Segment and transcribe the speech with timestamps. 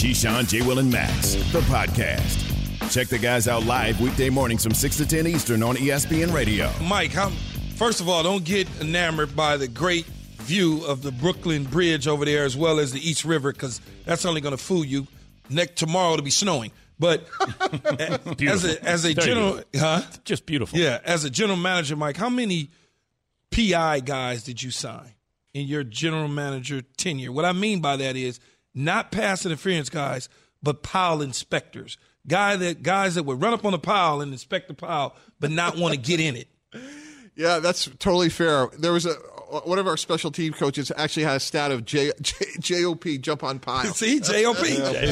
[0.00, 0.62] Keyshawn, J.
[0.62, 2.90] Will, and Max, the podcast.
[2.90, 6.72] Check the guys out live weekday mornings from 6 to 10 Eastern on ESPN Radio.
[6.82, 7.28] Mike, how,
[7.76, 12.24] first of all, don't get enamored by the great view of the Brooklyn Bridge over
[12.24, 15.06] there as well as the East River because that's only going to fool you.
[15.50, 16.72] Next tomorrow it'll be snowing.
[16.98, 17.28] But
[18.40, 20.00] as a as a general, huh?
[20.24, 20.78] Just beautiful.
[20.78, 22.70] Yeah, as a general manager, Mike, how many
[23.50, 25.12] PI guys did you sign
[25.52, 27.32] in your general manager tenure?
[27.32, 28.40] What I mean by that is
[28.74, 30.28] not pass interference guys,
[30.62, 31.98] but pile inspectors.
[32.26, 35.50] Guy that guys that would run up on the pile and inspect the pile, but
[35.50, 36.48] not want to get in it.
[37.36, 38.66] Yeah, that's totally fair.
[38.78, 39.14] There was a
[39.50, 43.04] Uh, one of our special team coaches actually had a stat of J, J, JOP
[43.20, 43.92] jump on pile.
[43.92, 44.64] See, JOP,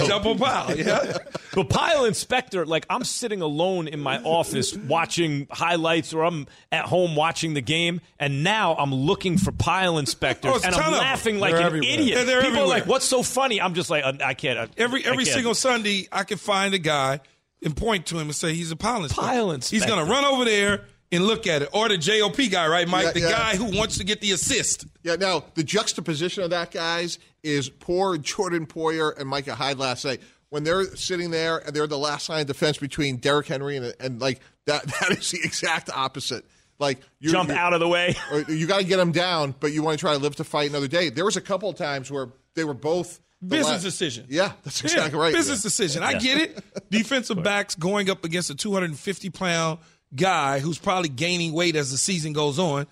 [0.07, 0.77] jump on pile.
[0.77, 1.19] Yeah.
[1.55, 6.85] But pile inspector, like I'm sitting alone in my office watching highlights, or I'm at
[6.85, 11.41] home watching the game, and now I'm looking for pile inspectors, Oh, and I'm laughing
[11.41, 11.91] like an everywhere.
[11.91, 12.19] idiot.
[12.19, 14.69] Yeah, they're People are like, "What's so funny?" I'm just like, "I I can't." I-
[14.77, 15.35] Every I every can't.
[15.35, 17.21] single Sunday, I can find a guy
[17.65, 19.27] and point to him and say he's a pile inspector.
[19.29, 22.67] Pile He's going to run over there and look at it, or the JOP guy,
[22.69, 23.07] right, Mike?
[23.07, 23.31] Yeah, the yeah.
[23.31, 24.87] guy who wants to get the assist.
[25.03, 30.05] Yeah, now the juxtaposition of that, guys, is poor Jordan Poyer and Micah Hyde last
[30.05, 30.21] night.
[30.51, 33.95] When they're sitting there and they're the last line of defense between Derrick Henry and,
[34.01, 36.45] and like that, that is the exact opposite.
[36.79, 38.15] Like you Jump out of the way.
[38.33, 40.45] or you got to get them down, but you want to try to live to
[40.45, 41.11] fight another day.
[41.11, 44.27] There was a couple of times where they were both the Business last- decision.
[44.29, 45.35] Yeah, that's Yeah, exactly right.
[45.35, 45.69] Business Yeah.
[45.69, 46.03] decision.
[46.03, 46.65] I get it.
[46.91, 49.79] Defensive backs going up against a 250 pound
[50.15, 52.87] guy who's probably gaining weight as the season goes on.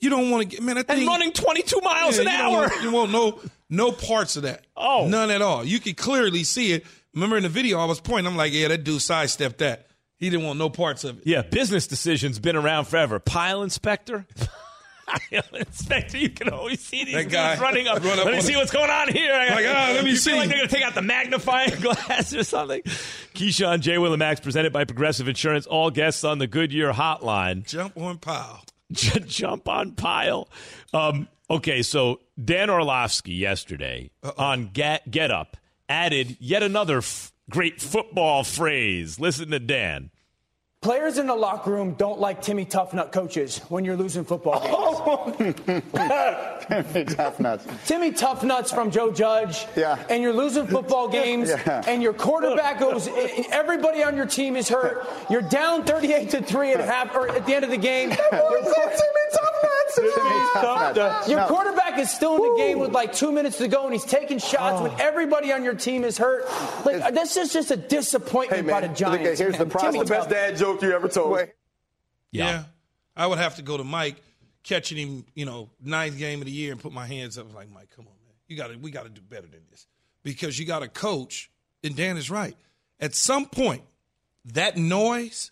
[0.00, 0.76] You don't want to get man.
[0.76, 2.60] That and running 22 miles Yeah, an you don't hour.
[2.68, 4.64] Want, you want no no parts of that.
[4.76, 5.06] Oh.
[5.08, 5.64] none at all.
[5.64, 6.84] You could clearly see it.
[7.14, 8.26] Remember in the video, I was pointing.
[8.30, 9.86] I'm like, yeah, that dude sidestepped that.
[10.18, 11.26] He didn't want no parts of it.
[11.26, 13.18] Yeah, business decisions been around forever.
[13.18, 14.26] Pile inspector.
[15.06, 18.02] Pile inspector, you can always see these That guy running up.
[18.02, 18.56] run up let me see it.
[18.56, 19.32] what's going on here.
[19.32, 20.30] I Like, ah, let me you see.
[20.30, 22.82] Feel like they're going to take out the magnifying glass or something.
[23.34, 23.98] Keyshawn J.
[23.98, 25.66] Will and Max presented by Progressive Insurance.
[25.66, 27.66] All guests on the Goodyear Hotline.
[27.66, 28.64] Jump on pile.
[28.92, 30.48] Jump on pile.
[30.92, 35.56] Um, okay, so Dan Orlovsky yesterday on Get, Get Up
[35.88, 39.18] added yet another f- great football phrase.
[39.20, 40.10] Listen to Dan.
[40.84, 45.56] Players in the locker room don't like Timmy Toughnut coaches when you're losing football games.
[45.66, 45.82] Oh.
[47.16, 47.66] Tough nuts.
[47.86, 49.66] Timmy Toughnuts from Joe Judge.
[49.76, 49.96] Yeah.
[50.10, 51.48] And you're losing football games.
[51.48, 51.82] Yeah.
[51.86, 53.08] And your quarterback goes.
[53.50, 55.08] Everybody on your team is hurt.
[55.30, 58.10] You're down 38 to three at half or at the end of the game.
[58.10, 58.18] Timmy
[60.52, 61.28] Tough nuts.
[61.30, 61.46] Your No.
[61.94, 64.38] Quarterback is still in the game with like two minutes to go, and he's taking
[64.38, 64.96] shots when oh.
[64.98, 66.44] everybody on your team is hurt.
[66.84, 69.28] Like this is just a disappointment Hey, by man, the Giants.
[69.28, 69.70] look, here's the man.
[69.70, 69.92] problem.
[69.92, 71.40] Timmy the best dad joke you ever told.
[72.30, 72.64] Yeah.
[73.16, 74.16] I would have to go to Mike
[74.64, 77.70] catching him, you know, ninth game of the year and put my hands up like,
[77.70, 78.34] Mike, come on, man.
[78.48, 79.86] You gotta we gotta do better than this.
[80.22, 81.50] Because you got a coach,
[81.82, 82.56] and Dan is right.
[82.98, 83.82] At some point,
[84.46, 85.50] that noise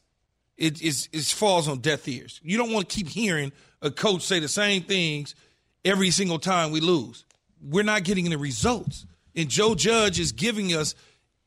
[0.57, 2.41] it is is falls on deaf ears.
[2.43, 5.35] You don't want to keep hearing a coach say the same things
[5.85, 7.25] every single time we lose.
[7.63, 9.07] We're not getting the results.
[9.35, 10.95] And Joe Judge is giving us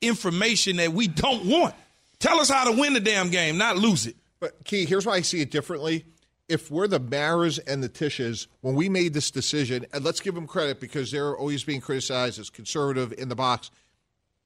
[0.01, 1.75] information that we don't want.
[2.19, 4.15] Tell us how to win the damn game, not lose it.
[4.39, 6.05] But Key, here's why I see it differently.
[6.47, 10.35] If we're the Maras and the Tisches, when we made this decision, and let's give
[10.35, 13.71] them credit because they're always being criticized as conservative in the box,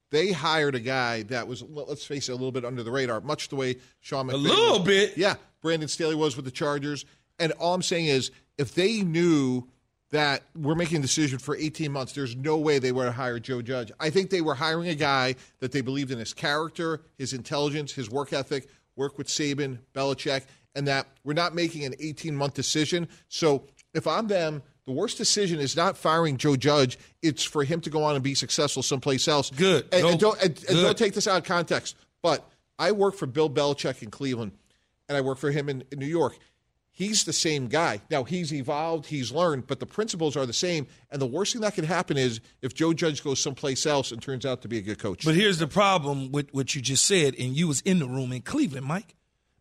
[0.10, 3.22] they hired a guy that was, let's face it, a little bit under the radar,
[3.22, 4.34] much the way Sean McVay.
[4.34, 4.88] A little was.
[4.88, 5.18] bit.
[5.18, 7.06] Yeah, Brandon Staley was with the Chargers.
[7.38, 9.68] And all I'm saying is, if they knew
[10.12, 13.44] that we're making a decision for 18 months, there's no way they would have hired
[13.44, 13.92] Joe Judge.
[14.00, 17.92] I think they were hiring a guy that they believed in his character, his intelligence,
[17.92, 22.53] his work ethic, work with Saban, Belichick, and that we're not making an 18 month
[22.56, 23.08] decision.
[23.28, 26.97] So if I'm them, the worst decision is not firing Joe Judge.
[27.22, 29.52] It's for him to go on and be successful someplace else.
[29.52, 29.88] Good.
[29.91, 31.96] And, Go- and don't, and, and don't take this out of context.
[32.24, 32.50] But
[32.80, 34.53] I work for Bill Belichick in Cleveland,
[35.08, 36.38] and I work for him in, in New York.
[37.00, 38.02] He's the same guy.
[38.12, 40.86] Now, he's evolved, he's learned, but the principles are the same.
[41.10, 44.22] And the worst thing that could happen is if Joe Judge goes someplace else and
[44.22, 45.24] turns out to be a good coach.
[45.24, 48.34] But here's the problem with what you just said, and you was in the room
[48.34, 49.16] in Cleveland, Mike.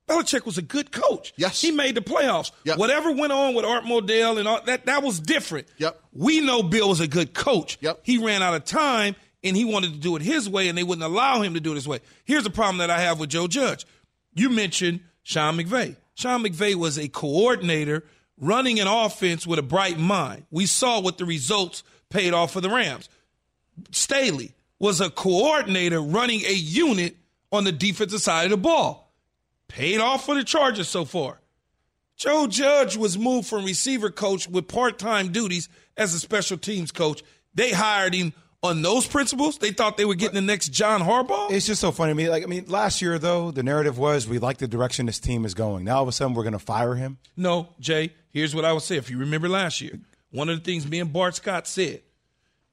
[0.09, 1.33] Belichick was a good coach.
[1.37, 1.61] Yes.
[1.61, 2.51] He made the playoffs.
[2.65, 2.77] Yep.
[2.77, 5.69] Whatever went on with Art Modell and all that, that was different.
[5.77, 5.97] Yep.
[6.13, 7.79] We know Bill was a good coach.
[7.81, 8.01] Yep.
[8.03, 9.15] He ran out of time
[9.45, 11.71] and he wanted to do it his way, and they wouldn't allow him to do
[11.71, 12.01] it his way.
[12.25, 13.87] Here's the problem that I have with Joe Judge.
[14.35, 15.95] You mentioned Sean McVay.
[16.19, 18.05] Sean McVay was a coordinator
[18.41, 20.47] running an offense with a bright mind.
[20.51, 23.09] We saw what the results paid off for the Rams.
[23.93, 27.17] Staley was a coordinator running a unit
[27.53, 29.15] on the defensive side of the ball.
[29.69, 31.41] Paid off for the Chargers so far.
[32.17, 36.91] Joe Judge was moved from receiver coach with part time duties as a special teams
[36.91, 37.23] coach.
[37.55, 38.33] They hired him
[38.63, 41.51] on those principles, they thought they were getting the next John Harbaugh.
[41.51, 42.29] It's just so funny to me.
[42.29, 45.45] Like, I mean, last year though, the narrative was we like the direction this team
[45.45, 45.85] is going.
[45.85, 47.19] Now all of a sudden, we're going to fire him.
[47.37, 48.13] No, Jay.
[48.31, 48.97] Here's what I would say.
[48.97, 49.99] If you remember last year,
[50.31, 52.03] one of the things me and Bart Scott said,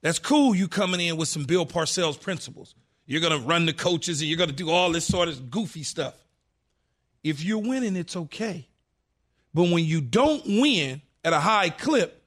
[0.02, 0.56] that's cool.
[0.56, 2.76] You coming in with some Bill Parcells principles.
[3.06, 5.50] You're going to run the coaches and you're going to do all this sort of
[5.50, 6.16] goofy stuff.
[7.24, 8.68] If you're winning, it's okay.
[9.54, 12.24] But when you don't win at a high clip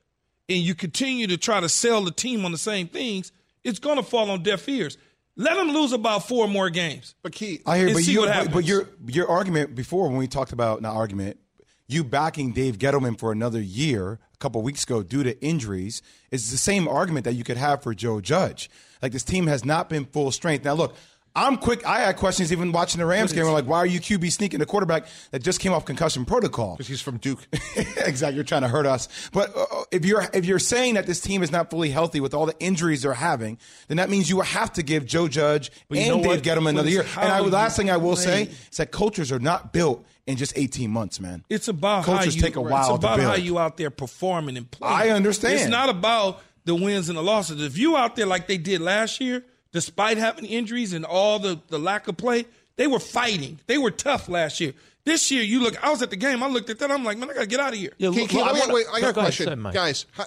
[0.48, 3.32] and you continue to try to sell the team on the same things,
[3.64, 4.96] it's going to fall on deaf ears.
[5.36, 7.14] Let them lose about four more games.
[7.22, 8.54] But Key, I hear, And but see you, what but, happens.
[8.54, 11.38] but your your argument before when we talked about not argument,
[11.86, 16.50] you backing Dave Gettleman for another year a couple weeks ago due to injuries is
[16.50, 18.68] the same argument that you could have for Joe Judge.
[19.00, 20.64] Like this team has not been full strength.
[20.64, 20.96] Now look.
[21.36, 21.86] I'm quick.
[21.86, 23.46] I had questions even watching the Rams game.
[23.46, 26.72] I'm like, why are you QB sneaking the quarterback that just came off concussion protocol?
[26.72, 27.46] because he's from Duke.
[27.96, 28.34] exactly.
[28.34, 29.08] You're trying to hurt us.
[29.32, 32.34] But uh, if you're if you're saying that this team is not fully healthy with
[32.34, 33.58] all the injuries they're having,
[33.88, 36.42] then that means you have to give Joe Judge you and know Dave?
[36.42, 37.06] Gettleman another year.
[37.16, 38.24] And I, last thing I will play.
[38.24, 41.44] say is that cultures are not built in just 18 months, man.
[41.48, 44.56] It's about cultures how you, take a while It's about how you out there performing
[44.56, 44.94] and playing.
[44.94, 45.54] I understand.
[45.54, 47.62] It's not about the wins and the losses.
[47.62, 49.44] If you out there like they did last year,
[49.78, 52.44] despite having injuries and all the, the lack of play,
[52.74, 53.60] they were fighting.
[53.68, 54.72] They were tough last year.
[55.04, 55.80] This year, you look.
[55.84, 56.42] I was at the game.
[56.42, 56.90] I looked at that.
[56.90, 57.92] I'm like, man, I gotta get out of here.
[57.96, 59.62] Yeah, Key, look- Key, look, I wait, wanna- wait, I got a Go ahead, question,
[59.72, 60.06] guys.
[60.10, 60.24] How,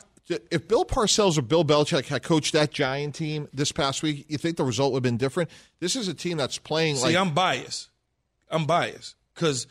[0.50, 4.38] if Bill Parcells or Bill Belichick had coached that Giant team this past week, you
[4.38, 5.50] think the result would have been different?
[5.82, 7.90] This is a team that's playing See, like I'm biased.
[8.50, 9.68] I'm biased because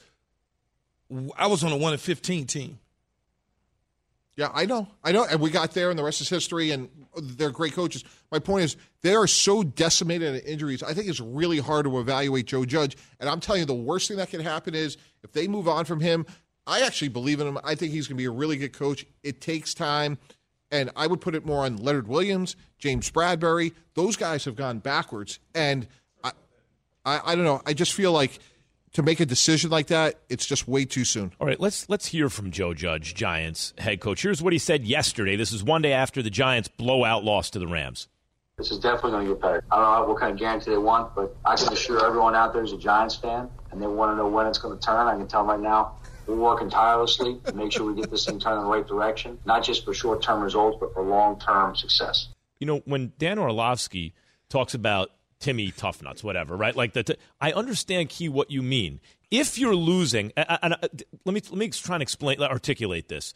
[1.37, 2.79] I was on a one and fifteen team.
[4.41, 4.89] Yeah, I know.
[5.05, 5.27] I know.
[5.31, 8.05] And we got there, and the rest is history, and they're great coaches.
[8.33, 10.83] My point is, they are so decimated in injuries.
[10.83, 12.97] I think it's really hard to evaluate Joe Judge.
[13.21, 15.85] And I'm telling you, the worst thing that can happen is if they move on
[15.85, 16.25] from him,
[16.67, 17.59] I actually believe in him.
[17.63, 19.05] I think he's going to be a really good coach.
[19.23, 20.17] It takes time.
[20.71, 23.75] And I would put it more on Leonard Williams, James Bradberry.
[23.93, 25.39] Those guys have gone backwards.
[25.55, 25.87] And
[26.25, 26.33] I,
[27.05, 27.61] I, I don't know.
[27.67, 28.39] I just feel like
[28.93, 31.33] to make a decision like that, it's just way too soon.
[31.41, 34.23] All right, let's let's hear from Joe Judge, Giants head coach.
[34.23, 35.37] Here's what he said yesterday.
[35.37, 38.09] This is one day after the Giants blowout loss to the Rams.
[38.59, 39.65] This is definitely going to get better.
[39.71, 42.53] I don't know what kind of guarantee they want, but I can assure everyone out
[42.53, 45.07] there is a Giants fan and they want to know when it's going to turn.
[45.07, 45.95] I can tell them right now,
[46.27, 49.39] we're working tirelessly to make sure we get this thing turned in the right direction,
[49.47, 52.29] not just for short term results, but for long term success.
[52.59, 54.15] You know, when Dan Orlovsky
[54.51, 55.11] talks about
[55.41, 56.77] Timmy Toughnuts, whatever, right?
[56.77, 59.01] Like the, t- I understand key what you mean.
[59.31, 60.89] If you're losing, and, and, uh,
[61.25, 63.35] let me let me try and explain, articulate this.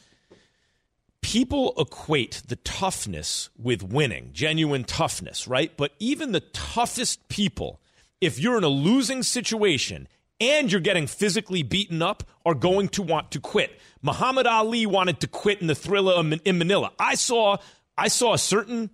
[1.22, 5.74] People equate the toughness with winning, genuine toughness, right?
[5.74, 7.80] But even the toughest people,
[8.20, 10.06] if you're in a losing situation
[10.38, 13.80] and you're getting physically beaten up, are going to want to quit.
[14.02, 16.92] Muhammad Ali wanted to quit in the thriller in Manila.
[16.98, 17.56] I saw,
[17.96, 18.90] I saw a certain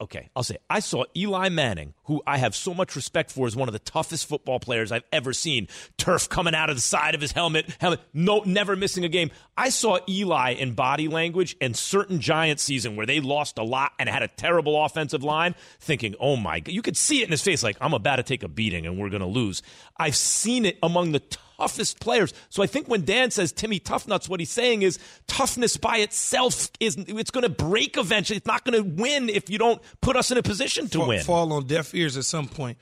[0.00, 3.56] okay, I'll say I saw Eli Manning, who I have so much respect for, as
[3.56, 5.68] one of the toughest football players I've ever seen.
[5.96, 9.30] Turf coming out of the side of his helmet, helmet, no, never missing a game.
[9.56, 13.92] I saw Eli in body language and certain Giant season where they lost a lot
[13.98, 17.30] and had a terrible offensive line, thinking, "Oh my god!" You could see it in
[17.30, 19.62] his face, like I'm about to take a beating and we're going to lose.
[19.96, 21.22] I've seen it among the
[21.56, 22.32] toughest players.
[22.48, 26.70] So I think when Dan says Timmy Toughnuts, what he's saying is toughness by itself
[26.80, 28.36] is it's going to break eventually.
[28.36, 31.08] It's not going to win if you don't put us in a position to Fall,
[31.08, 31.24] win.
[31.24, 32.78] fall on deaf ears at some point.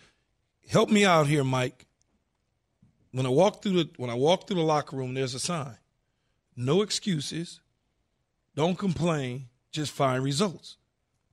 [0.68, 1.86] Help me out here, Mike.
[3.12, 5.76] When I walk through the when I walk through the locker room, there's a sign:
[6.56, 7.60] no excuses,
[8.56, 10.78] don't complain, just find results.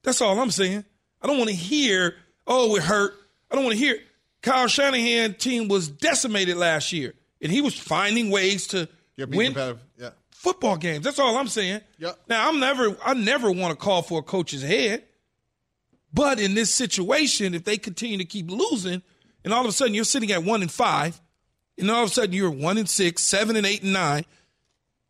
[0.04, 0.86] That's all I'm saying.
[1.22, 3.14] I don't want to hear, "Oh, we're hurt."
[3.50, 3.98] I don't want to hear.
[4.44, 9.38] Kyle Shanahan team was decimated last year, and he was finding ways to Yeah, be
[9.38, 9.82] win competitive.
[9.98, 10.10] Yeah.
[10.32, 11.04] football games.
[11.04, 11.82] That's all I'm saying.
[12.00, 12.20] Yep.
[12.30, 15.04] Now I'm never I never want to call for a coach's head.
[16.14, 19.02] But in this situation, if they continue to keep losing,
[19.46, 21.22] and all of a sudden you're sitting at one and five,
[21.78, 24.26] and all of a sudden you're one and six, seven and eight and nine,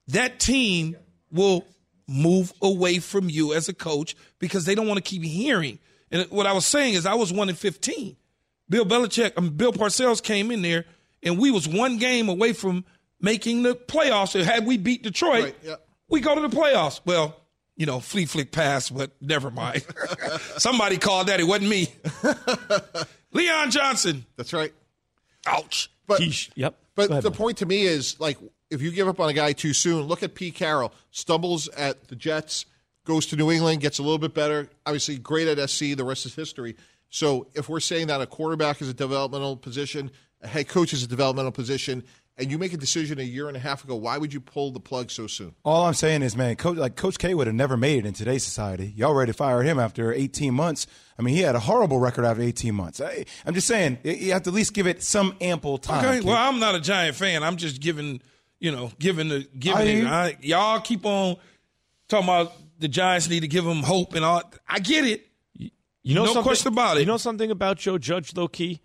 [0.10, 0.96] that team
[1.32, 1.66] will
[2.08, 5.80] move away from you as a coach because they don't want to keep hearing.
[6.12, 8.16] And what I was saying is I was one and fifteen.
[8.70, 10.86] Bill Belichick, mean, Bill Parcells came in there,
[11.24, 12.86] and we was one game away from
[13.20, 14.30] making the playoffs.
[14.30, 15.76] So had we beat Detroit, Right, yeah.
[16.10, 17.02] we go to the playoffs.
[17.06, 17.36] Well,
[17.78, 19.84] you know, flea flick pass, but never mind.
[20.58, 21.40] Somebody called that.
[21.40, 21.88] It wasn't me.
[23.34, 24.26] Leon Johnson.
[24.38, 24.74] That's right.
[25.48, 25.90] Ouch.
[26.08, 26.50] But Heesh.
[26.56, 26.76] Yep.
[26.96, 27.38] But ahead, the Mike.
[27.38, 28.38] point to me is like
[28.70, 30.94] if you give up on a guy too soon, look at Pete Carroll.
[31.12, 32.66] Stumbles at the Jets,
[33.06, 34.70] goes to New England, gets a little bit better.
[34.86, 35.96] Obviously, great at SC.
[35.96, 36.76] The rest is history.
[37.10, 40.12] So if we're saying that a quarterback is a developmental position,
[40.42, 42.04] a head coach is a developmental position,
[42.38, 44.72] and you make a decision a year and a half ago, why would you pull
[44.72, 45.54] the plug so soon?
[45.64, 48.14] All I'm saying is, man, Coach like Coach K would have never made it in
[48.14, 48.94] today's society.
[48.96, 50.88] Y'all ready to fire him after 18 months?
[51.20, 53.00] I mean, he had a horrible record after 18 months.
[53.00, 56.04] I, am just saying, you have to at least give it some ample time.
[56.04, 57.44] Okay, well, I'm not a Giant fan.
[57.44, 58.22] I'm just giving,
[58.60, 60.08] you know, giving the giving it.
[60.08, 61.36] I, y'all keep on
[62.08, 64.42] talking about the Giants need to give them hope and all.
[64.68, 65.28] I get it.
[66.04, 67.02] You know, no question about it.
[67.02, 68.82] You know something about Joe Judge, though, Key?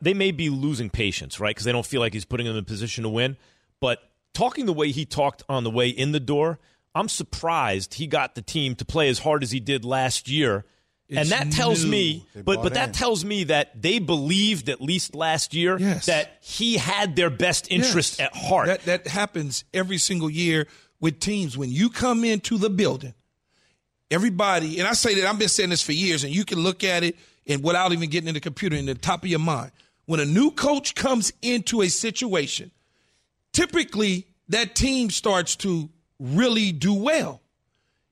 [0.00, 1.50] They may be losing patience, right?
[1.50, 3.36] Because they don't feel like he's putting them in a position to win.
[3.80, 3.98] But
[4.32, 6.58] talking the way he talked on the way in the door,
[6.94, 10.64] I'm surprised he got the team to play as hard as he did last year.
[11.06, 11.90] It's and that tells new.
[11.90, 16.06] me, but but that tells me that they believed at least last year yes.
[16.06, 18.28] that he had their best interest yes.
[18.28, 18.68] at heart.
[18.68, 20.66] That that happens every single year
[21.00, 21.58] with teams.
[21.58, 23.12] When you come into the building,
[24.10, 26.82] everybody, and I say that I've been saying this for years, and you can look
[26.84, 29.70] at it and without even getting in the computer in the top of your mind.
[30.06, 32.70] When a new coach comes into a situation,
[33.52, 37.40] typically that team starts to really do well.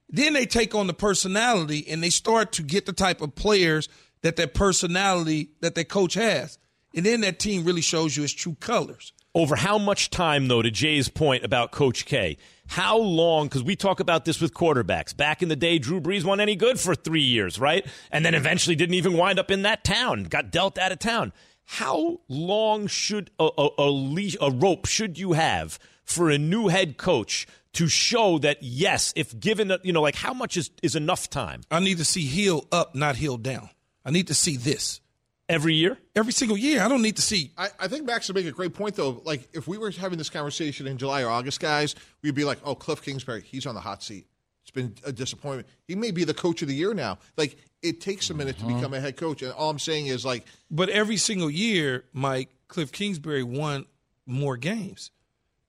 [0.09, 3.89] Then they take on the personality and they start to get the type of players
[4.23, 6.59] that that personality that that coach has.
[6.95, 9.13] And then that team really shows you its true colors.
[9.35, 12.37] Over how much time, though, to Jay's point about Coach K,
[12.73, 13.49] how long?
[13.49, 15.15] Because we talk about this with quarterbacks.
[15.15, 17.87] Back in the day, Drew Brees won any good for three years, right?
[18.11, 21.35] And then eventually didn't even wind up in that town, got dealt out of town.
[21.67, 26.69] How long should a, a, a, leash, a rope should you have for a new
[26.69, 30.97] head coach to show that yes, if given, you know, like how much is, is
[30.97, 31.61] enough time?
[31.71, 33.69] I need to see heel up, not heel down.
[34.03, 35.03] I need to see this
[35.49, 36.83] every year, every single year.
[36.83, 37.51] I don't need to see.
[37.59, 39.21] I, I think Max would make a great point though.
[39.25, 42.59] Like if we were having this conversation in July or August, guys, we'd be like,
[42.65, 44.27] "Oh, Cliff Kingsbury, he's on the hot seat.
[44.63, 45.67] It's been a disappointment.
[45.89, 47.19] He may be the coach of the year now.
[47.37, 48.77] Like it takes a minute to Uh-huh.
[48.77, 52.49] become a head coach, and all I'm saying is like, But every single year, Mike
[52.69, 53.87] Cliff Kingsbury won
[54.25, 55.11] more games.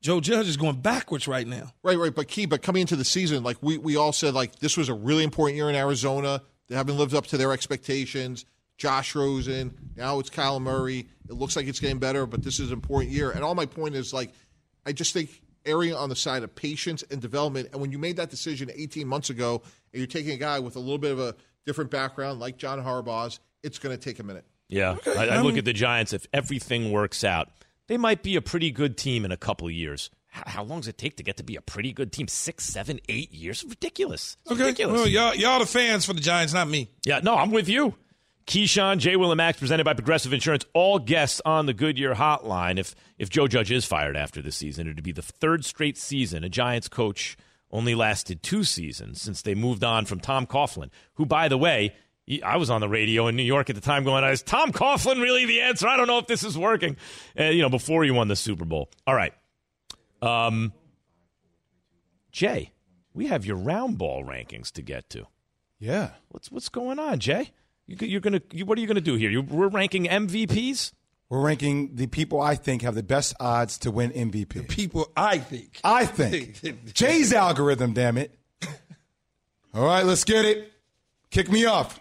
[0.02, 1.72] Joe Judge is going backwards right now.
[1.82, 2.14] right, right.
[2.14, 4.90] But key, but coming into the season, like we we all said, like this was
[4.90, 6.42] a really important year in Arizona.
[6.68, 8.46] They haven't lived up to their expectations.
[8.78, 9.74] Josh Rosen.
[9.96, 11.08] Now it's Kyler Murray.
[11.30, 13.32] It looks like it's getting better, but this is an important year.
[13.32, 14.32] And all my point is like,
[14.86, 17.70] I just think area on the side of patience and development.
[17.72, 19.62] And when you made that decision 18 months ago,
[19.94, 22.80] and you're taking a guy with a little bit of a different background like John
[22.84, 24.44] Harbaugh's, it's going to take a minute.
[24.68, 26.14] Yeah, I, I look at the Giants.
[26.14, 27.50] If everything works out,
[27.88, 30.10] they might be a pretty good team in a couple of years.
[30.28, 32.28] How, how long does it take to get to be a pretty good team?
[32.28, 33.64] Six, seven, eight years?
[33.64, 34.36] Ridiculous.
[34.44, 34.98] It's Okay, ridiculous.
[35.00, 36.90] well, y'all, y'all the fans for the Giants, not me.
[37.06, 37.94] Yeah, no, I'm with you.
[38.46, 40.66] Keyshawn, Jay Will, and Max, presented by Progressive Insurance.
[40.74, 42.78] All guests on the Goodyear Hotline.
[42.78, 46.44] If if Joe Judge is fired after this season, it'd be the third straight season
[46.44, 47.38] a Giants coach
[47.72, 51.96] only lasted two seasons since they moved on from Tom Coughlin, who, by the way,
[52.44, 55.22] I was on the radio in New York at the time going, is Tom Coughlin
[55.22, 55.88] really the answer?
[55.88, 56.96] I don't know if this is working.
[57.38, 58.90] Uh, you know, before he won the Super Bowl.
[59.08, 59.34] All right.
[60.22, 60.72] Um,
[62.32, 62.72] Jay,
[63.14, 65.28] we have your round ball rankings to get to.
[65.80, 66.12] Yeah.
[66.30, 67.52] What's what's going on, Jay?
[67.88, 68.42] You, you're gonna.
[68.52, 69.30] You, what are you gonna do here?
[69.30, 70.94] You, we're ranking MVPs.
[71.30, 74.50] We're ranking the people I think have the best odds to win MVP.
[74.54, 75.80] The people, I think.
[75.84, 76.62] I think.
[76.94, 78.38] Jay's algorithm, damn it.
[79.74, 80.72] All right, let's get it.
[81.32, 82.00] Kick me off.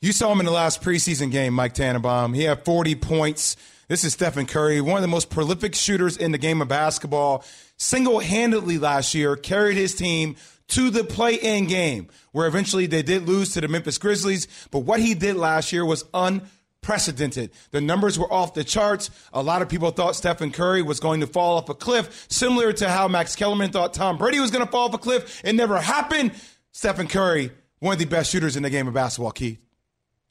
[0.00, 2.34] You saw him in the last preseason game, Mike Tannenbaum.
[2.34, 3.56] He had 40 points.
[3.88, 7.44] This is Stephen Curry, one of the most prolific shooters in the game of basketball.
[7.76, 10.36] Single handedly last year, carried his team
[10.68, 14.48] to the play in game, where eventually they did lose to the Memphis Grizzlies.
[14.70, 17.50] But what he did last year was unprecedented.
[17.70, 19.10] The numbers were off the charts.
[19.32, 22.72] A lot of people thought Stephen Curry was going to fall off a cliff, similar
[22.74, 25.42] to how Max Kellerman thought Tom Brady was going to fall off a cliff.
[25.44, 26.32] It never happened.
[26.72, 29.63] Stephen Curry, one of the best shooters in the game of basketball, Keith.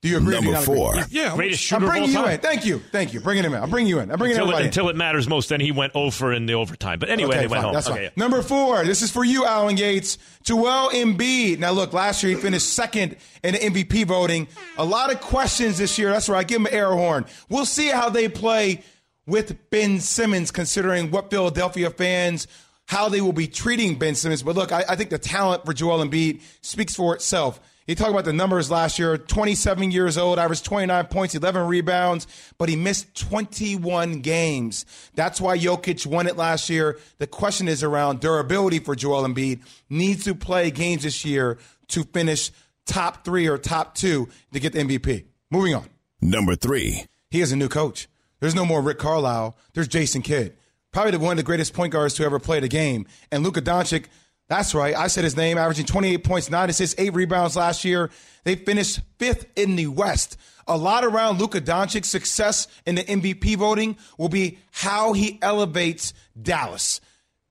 [0.04, 0.36] Do you agree?
[0.36, 0.76] or do you Number not agree?
[0.76, 0.96] four.
[1.10, 2.30] Yeah, Greatest I'm shooter of all bringing you time.
[2.34, 2.40] in.
[2.42, 2.80] Thank you.
[2.92, 3.22] Thank you.
[3.22, 3.64] Bringing him in.
[3.64, 4.12] I'm bringing you in.
[4.12, 4.68] I'm bringing Until it, everybody in.
[4.68, 7.00] until it matters most, then he went over in the overtime.
[7.00, 7.74] But anyway, Okay, they went home.
[7.74, 8.04] That's okay, fine.
[8.04, 8.10] yeah.
[8.18, 8.84] Number four.
[8.84, 10.18] This is for you, Alan Gates.
[10.44, 11.60] Joel Embiid.
[11.60, 14.50] Now, look, last year he finished second in the MVP voting.
[14.78, 16.12] A lot of questions this year.
[16.12, 17.26] That's where I give him an air horn.
[17.50, 18.84] We'll see how they play
[19.26, 22.46] with Ben Simmons, considering what Philadelphia fans
[22.86, 24.44] how they will be treating Ben Simmons.
[24.44, 27.62] But look, I, I think the talent for Joel Embiid speaks for itself.
[27.86, 32.28] You talk about the numbers last year 27 years old, averaged 29 points, 11 rebounds,
[32.58, 34.86] but he missed 21 games.
[35.16, 36.98] That's why Jokic won it last year.
[37.18, 39.62] The question is around durability for Joel Embiid.
[39.90, 41.58] Needs to play games this year
[41.90, 42.52] to finish
[42.86, 45.26] top three or top two to get the MVP.
[45.52, 45.90] Moving on.
[46.22, 47.06] Number three.
[47.32, 48.08] He has a new coach.
[48.40, 49.58] There's no more Rick Carlisle.
[49.74, 50.56] There's Jason Kidd.
[50.92, 53.08] Probably one of the greatest point guards to ever play the game.
[53.32, 54.06] And Luka Doncic,
[54.54, 54.96] That's right.
[54.96, 58.12] I said his name, averaging 28 points, 9 assists, 8 rebounds last year.
[58.44, 60.38] They finished fifth in the West.
[60.68, 66.14] A lot around Luka Doncic's success in the MVP voting will be how he elevates
[66.40, 67.02] Dallas.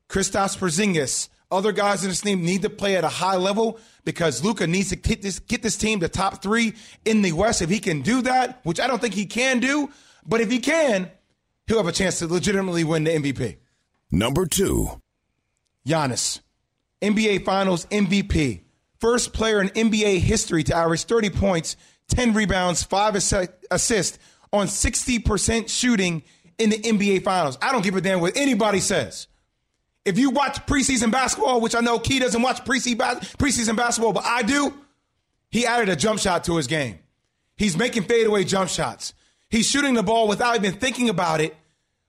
[0.09, 4.45] Kristaps Porzingis, other guys in this team need to play at a high level because
[4.45, 6.73] Luka needs to get this, get this team to top three
[7.05, 7.63] in the West.
[7.63, 9.91] If he can do that, which I don't think he can do,
[10.25, 11.11] but if he can,
[11.67, 13.57] he'll have a chance to legitimately win the MVP.
[14.13, 15.01] Number two.
[15.85, 16.39] Giannis,
[17.03, 18.63] NBA Finals MVP.
[19.01, 21.77] First player in NBA history to average 30 points,
[22.09, 24.19] 10 rebounds, 5 assi- assists
[24.53, 26.23] on 60% shooting
[26.59, 27.59] in the NBA Finals.
[27.61, 29.27] I don't give a damn what anybody says.
[30.05, 34.43] If you watch preseason basketball, which I know Key doesn't watch preseason basketball, but I
[34.43, 34.75] do,
[35.51, 36.99] he added a jump shot to his game.
[37.57, 39.15] He's making fadeaway jump shots.
[39.49, 41.57] He's shooting the ball without even thinking about it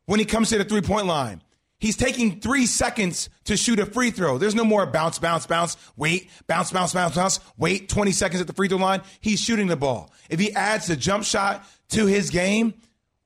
[0.06, 1.42] when he comes to the three point line.
[1.84, 4.38] He's taking three seconds to shoot a free throw.
[4.38, 8.48] There's no more bounce, bounce, bounce, wait, bounce, bounce, bounce, bounce, wait 20 seconds at
[8.48, 9.02] the free throw line.
[9.20, 10.10] He's shooting the ball.
[10.30, 12.74] If he adds the jump shot to his game,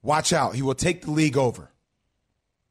[0.01, 0.55] watch out.
[0.55, 1.69] He will take the league over.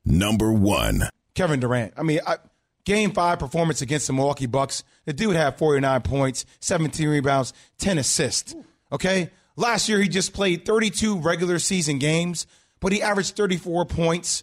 [0.05, 1.03] Number one.
[1.37, 1.93] Kevin Durant.
[1.97, 2.39] I mean, I,
[2.85, 4.83] game five performance against the Milwaukee Bucks.
[5.05, 8.57] The dude had 49 points, 17 rebounds, 10 assists.
[8.91, 9.31] Okay?
[9.55, 12.49] Last year, he just played 32 regular season games,
[12.81, 14.43] but he averaged 34 points,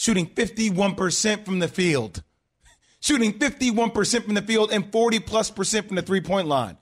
[0.00, 2.22] shooting 51% from the field.
[3.00, 6.78] Shooting 51% from the field and 40 plus percent from the three point line.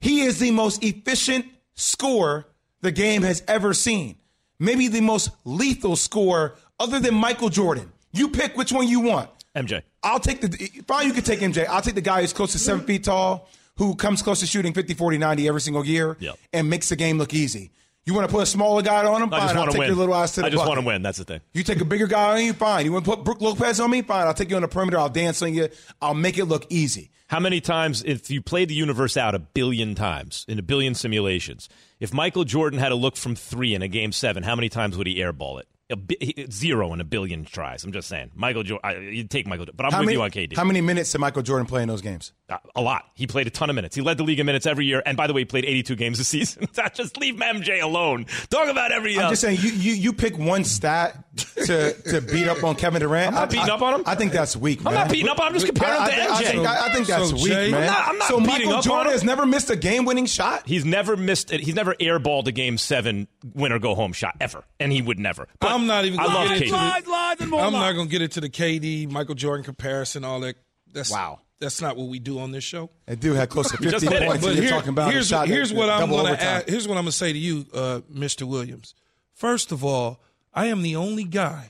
[0.00, 2.46] He is the most efficient scorer
[2.82, 4.16] the game has ever seen.
[4.58, 7.90] Maybe the most lethal scorer other than Michael Jordan.
[8.12, 9.30] You pick which one you want.
[9.54, 9.82] MJ.
[10.02, 11.66] I'll take the, fine, you can take MJ.
[11.66, 12.86] I'll take the guy who's close to seven mm-hmm.
[12.86, 16.36] feet tall, who comes close to shooting 50, 40, 90 every single year Yep.
[16.52, 17.70] and makes the game look easy.
[18.06, 19.34] You want to put a smaller guy on him?
[19.34, 19.88] I Fine, just I'll want to take win.
[19.88, 20.68] your little ass to the I just bucket.
[20.68, 21.02] want to win.
[21.02, 21.40] That's the thing.
[21.52, 22.84] You take a bigger guy on you, fine.
[22.84, 24.02] You want to put Brook Lopez on me?
[24.02, 24.28] Fine.
[24.28, 24.96] I'll take you on the perimeter.
[24.98, 25.68] I'll dance on you.
[26.00, 27.10] I'll make it look easy.
[27.28, 30.94] How many times, if you played the universe out a billion times in a billion
[30.94, 34.68] simulations, if Michael Jordan had a look from three in a game seven, how many
[34.68, 35.66] times would he airball it?
[35.88, 36.16] A bi-
[36.50, 37.84] zero in a billion tries.
[37.84, 38.32] I'm just saying.
[38.34, 39.74] Michael Jordan, you'd take Michael, Jordan.
[39.76, 40.56] but I'm How with many, you on KD.
[40.56, 42.32] how many minutes did Michael Jordan play in those games?
[42.48, 43.04] Uh, a lot.
[43.14, 43.94] He played a ton of minutes.
[43.94, 45.00] He led the league in minutes every year.
[45.06, 46.66] And by the way, he played 82 games a season.
[46.94, 48.26] just leave MJ alone.
[48.50, 49.16] Talk about every.
[49.16, 51.24] I'm uh, just saying, you, you you pick one stat
[51.66, 53.28] to, to beat up on Kevin Durant.
[53.28, 54.02] I'm not I- beating I- up on him.
[54.06, 54.80] I think that's weak.
[54.80, 54.94] I'm man.
[54.94, 55.52] not beating up on him.
[55.52, 56.46] I'm just comparing I, him to I, I MJ.
[56.50, 57.82] think, I, I think that's So, weak, Jay- man.
[57.82, 59.12] I'm not- I'm not so beating Michael up on Jordan him.
[59.12, 60.62] has never missed a game-winning shot.
[60.66, 61.60] He's never missed it.
[61.60, 65.18] He's never airballed a game seven win or go home shot ever, and he would
[65.20, 65.46] never.
[65.60, 66.60] But I'm not even I gonna love get KD.
[66.62, 69.34] into the- Lies, lies, and more I'm not going to get into the KD Michael
[69.34, 70.56] Jordan comparison, all that.
[70.92, 71.40] That's Wow.
[71.58, 72.90] That's not what we do on this show.
[73.06, 74.26] That do have close to 50 just did it.
[74.26, 74.42] points.
[74.42, 76.86] But and you're here- talking about here's shot here's that- what I'm going to Here's
[76.88, 78.42] what I'm going to say to you, uh, Mr.
[78.42, 78.94] Williams.
[79.34, 80.20] First of all,
[80.52, 81.68] I am the only guy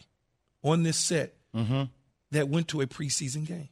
[0.65, 1.85] on this set Mm-hmm.
[2.33, 3.69] that went to a preseason game.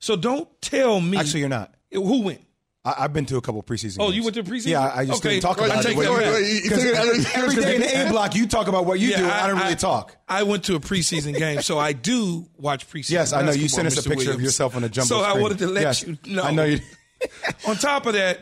[0.00, 1.16] So don't tell me.
[1.18, 1.74] Actually, you're not.
[1.92, 2.40] Who went?
[2.84, 3.74] I, I've been to a couple preseason.
[3.74, 3.98] Oh, games.
[4.00, 4.16] Oh, games.
[4.16, 4.66] you went to preseason?
[4.66, 5.96] Yeah, I, I just Okay, didn't talk I about take it.
[5.98, 6.34] What that you back.
[6.34, 9.26] Wait, you every day in the A block, you talk about what you do.
[9.28, 10.16] I, don't really talk.
[10.28, 13.10] I went to a preseason game, so I do watch preseason.
[13.10, 13.52] Yes, I know.
[13.52, 15.82] You sent us a picture of yourself on a jumbo So I wanted to let
[15.82, 16.42] Yes, you know.
[16.42, 16.80] I know you.
[17.66, 18.40] On top of that,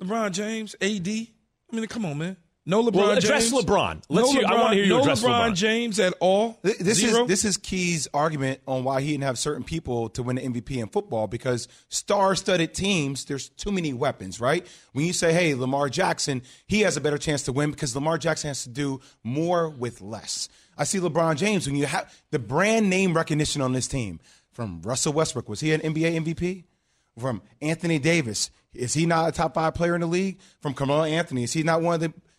[0.00, 1.06] LeBron James, AD.
[1.08, 2.36] I mean, come on, man.
[2.66, 3.64] No LeBron Well, address James.
[3.64, 4.02] LeBron.
[4.08, 5.54] Let's no hear- LeBron, I wanna hear you no address LeBron, LeBron.
[5.54, 6.58] James at all.
[6.64, 7.22] Th- This Zero.
[7.24, 10.42] is this is Key's argument on why he didn't have certain people to win the
[10.42, 14.66] MVP in football because star-studded teams, there's too many weapons, right?
[14.92, 18.16] When you say, "Hey, Lamar Jackson, he has a better chance to win because Lamar
[18.18, 22.38] Jackson has to do more with less." I see LeBron James when you have the
[22.38, 24.20] brand name recognition on this team
[24.52, 25.48] from Russell Westbrook.
[25.48, 26.64] Was he an NBA MVP?
[27.18, 30.38] From Anthony Davis, is he not a top five player in the league?
[30.60, 32.33] From Carmelo Anthony, is he not one of the you know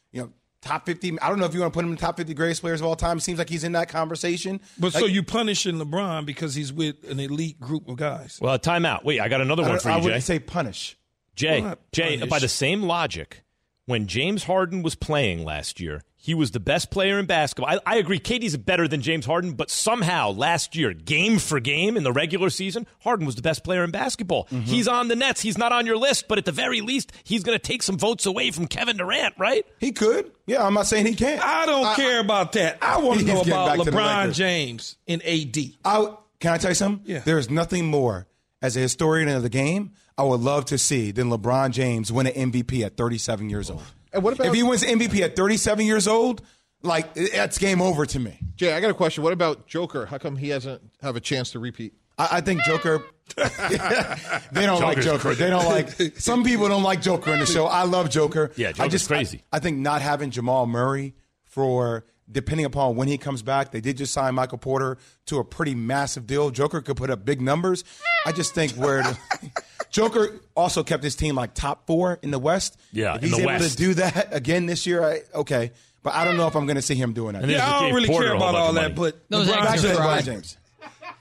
[0.66, 1.18] top fifty?
[1.22, 2.82] I don't know if you want to put him in the top fifty greatest players
[2.82, 3.18] of all time.
[3.18, 4.60] It seems like he's in that conversation.
[4.78, 8.38] But so Like, you punishing LeBron because he's with an elite group of guys.
[8.42, 9.04] Well, timeout.
[9.06, 10.98] Wait, I got another I, one don't- for I you, I wouldn't say punish.
[11.36, 11.62] Jay,
[11.94, 12.30] Jay, punish.
[12.30, 13.44] by the same logic,
[13.86, 17.76] when James Harden was playing last year, he was the best player in basketball.
[17.76, 21.96] I, I agree, KD's better than James Harden, but somehow last year, game for game
[21.98, 24.46] in the regular season, Harden was the best player in basketball.
[24.46, 24.62] Mm-hmm.
[24.62, 25.42] He's on the Nets.
[25.42, 27.98] He's not on your list, but at the very least, he's going to take some
[27.98, 29.66] votes away from Kevin Durant, right?
[29.80, 30.32] He could.
[30.48, 31.44] Yeah, I'm not saying he can't.
[31.44, 32.80] I don't care about that.
[32.82, 35.58] I want to know about back LeBron James in AD.
[35.86, 37.06] I, can I tell you something?
[37.06, 37.20] Yeah.
[37.20, 38.26] There's nothing more
[38.64, 42.28] as a historian of the game I would love to see than LeBron James win
[42.28, 43.84] an MVP at 37 years old.
[44.14, 46.42] And what about- if he wins MVP at 37 years old?
[46.84, 48.40] Like that's game over to me.
[48.56, 49.24] Jay, I got a question.
[49.24, 50.06] What about Joker?
[50.06, 51.94] How come he hasn't have a chance to repeat?
[52.18, 53.04] I, I think Joker.
[53.36, 55.18] they don't like Joker.
[55.20, 55.44] crazy.
[55.44, 55.90] They don't like.
[56.20, 57.66] Some people don't like Joker in the show.
[57.66, 58.52] I love Joker.
[58.56, 59.42] Yeah, I Joker's just, crazy.
[59.52, 63.72] I, I think not having Jamal Murray for depending upon when he comes back.
[63.72, 66.50] They did just sign Michael Porter to a pretty massive deal.
[66.50, 67.84] Joker could put up big numbers.
[68.26, 69.04] I just think where
[69.92, 72.80] Joker also kept his team like top four in the West.
[72.92, 73.72] Yeah, if in he's the able West.
[73.72, 75.72] to do that again this year, I, okay.
[76.04, 77.48] But I don't know if I'm going to see him doing that.
[77.50, 80.24] Yeah, I don't really Porter care about all that, but Those LeBron Back to LeBron.
[80.24, 80.58] James.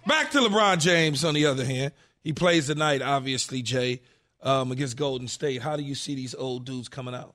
[0.06, 1.92] Back to LeBron James, on the other hand.
[2.22, 4.02] He plays tonight, obviously, Jay,
[4.42, 5.62] um, against Golden State.
[5.62, 7.34] How do you see these old dudes coming out?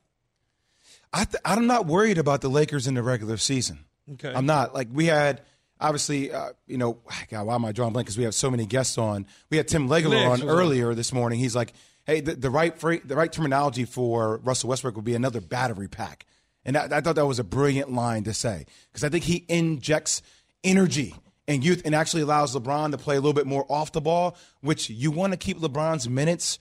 [1.13, 3.79] I th- I'm not worried about the Lakers in the regular season.
[4.13, 4.33] Okay.
[4.33, 4.73] I'm not.
[4.73, 5.41] Like we had,
[5.79, 8.07] obviously, uh, you know, God, why am I drawing blank?
[8.07, 9.25] Because we have so many guests on.
[9.49, 11.39] We had Tim Legler on earlier this morning.
[11.39, 11.73] He's like,
[12.05, 15.87] hey, the, the right fra- the right terminology for Russell Westbrook would be another battery
[15.87, 16.25] pack,
[16.65, 19.45] and I, I thought that was a brilliant line to say because I think he
[19.47, 20.21] injects
[20.63, 21.15] energy
[21.47, 24.37] and youth and actually allows LeBron to play a little bit more off the ball,
[24.61, 26.59] which you want to keep LeBron's minutes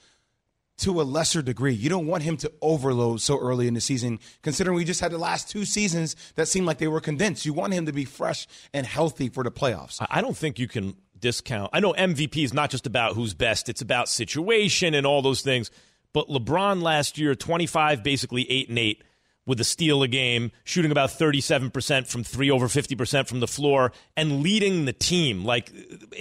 [0.78, 1.74] to a lesser degree.
[1.74, 5.12] You don't want him to overload so early in the season, considering we just had
[5.12, 7.44] the last two seasons that seemed like they were condensed.
[7.44, 9.98] You want him to be fresh and healthy for the playoffs.
[10.08, 11.70] I- don't think you can discount.
[11.72, 15.42] I know MVP is not just about who's best, it's about situation and all those
[15.42, 15.70] things.
[16.12, 19.02] But LeBron last year, 25, basically 8 and 8
[19.48, 23.92] with a steal a game, shooting about 37% from three, over 50% from the floor,
[24.14, 25.42] and leading the team.
[25.42, 25.72] Like,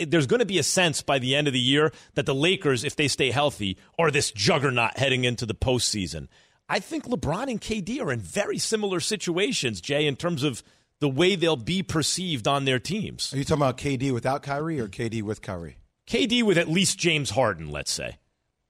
[0.08, 2.86] there's going to be a sense by the end of the year that the Lakers,
[2.86, 6.30] if they stay healthy, are this juggernaut heading into the postseason.
[6.70, 10.64] I think LeBron and KD are in very similar situations, Jay, in terms of
[11.00, 13.34] the way they'll be perceived on their teams.
[13.34, 15.78] Are you talking about KD without Kyrie or KD with Kyrie?
[16.08, 18.20] KD with at least James Harden, let's say.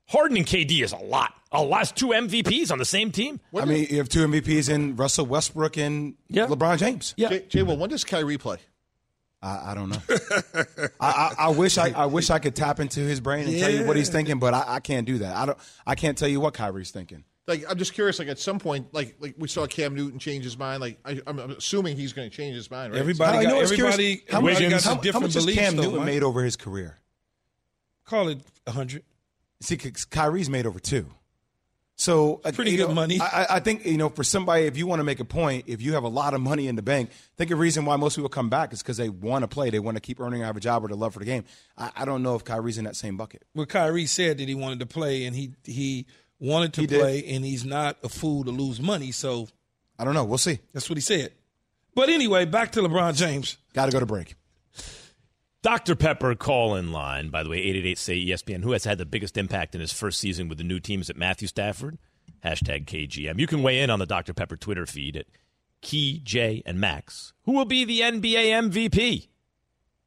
[0.08, 1.34] Harden and KD is a lot.
[1.52, 1.92] A lot.
[1.96, 3.40] Two MVPs on the same team.
[3.56, 6.48] I mean, you have two MVPs in Russell Westbrook and Yeah.
[6.48, 7.14] LeBron James.
[7.18, 7.30] Yeah.
[7.30, 8.58] Jay, Jay, well, when does Kyrie play?
[9.42, 10.02] I, I don't know.
[11.00, 13.70] I, I, I wish I, I wish I could tap into his brain and tell
[13.70, 15.36] you what he's thinking, but I, I can't do that.
[15.36, 15.58] I don't.
[15.86, 17.24] I can't tell you what Kyrie's thinking.
[17.46, 18.18] Like, I'm just curious.
[18.20, 20.82] Like, at some point, like, like we saw Cam Newton change his mind.
[20.82, 23.00] Like, I, I'm assuming he's going to change his mind, right?
[23.00, 25.24] Everybody I got know, it's curious, everybody, how, everybody much, got how, some how different
[25.28, 25.60] much has beliefs.
[25.60, 26.06] Cam though, Newton Mike.
[26.08, 26.98] made over his career?
[28.06, 29.04] Call it hundred.
[29.62, 31.08] See, 'cause Kyrie's made over two.
[32.00, 33.20] So uh, Pretty good know, money.
[33.20, 35.82] I, I- think you know, for somebody, if you want to make a point, if
[35.82, 38.16] you have a lot of money in the bank, I think the reason why most
[38.16, 40.66] people come back is because they want to play, they want to keep earning average
[40.66, 41.44] job or the love for the game.
[41.76, 43.44] I, I don't know if Kyrie's in that same bucket.
[43.56, 46.06] Well, Kyrie said that he wanted to play, and he he
[46.40, 47.00] wanted to He did.
[47.00, 49.12] play, and he's not a fool to lose money.
[49.12, 49.48] So
[49.98, 50.24] I don't know.
[50.26, 50.60] We'll see.
[50.74, 51.32] that's what he said.
[51.96, 53.58] But anyway, back to LeBron James.
[53.74, 54.36] Got to go to break.
[55.68, 55.98] Dr.
[55.98, 58.64] Pepper call in line, by the way, 888 say ESPN.
[58.64, 61.18] Who has had the biggest impact in his first season with the new teams at
[61.18, 61.98] Matthew Stafford?
[62.42, 63.38] Hashtag KJM.
[63.38, 64.34] You can weigh in on the Dr.
[64.34, 65.26] Pepper Twitter feed at
[65.82, 67.34] Key, J, and Max.
[67.44, 69.28] Who will be the NBA MVP?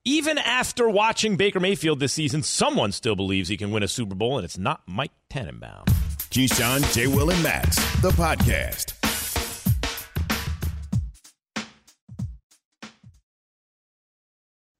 [0.06, 4.14] Even after watching Baker Mayfield this season, someone still believes he can win a Super
[4.14, 5.84] Bowl, and it's not Mike Tannenbaum.
[6.30, 7.06] Keyshawn, J.
[7.06, 8.99] Will, and Max, the podcast.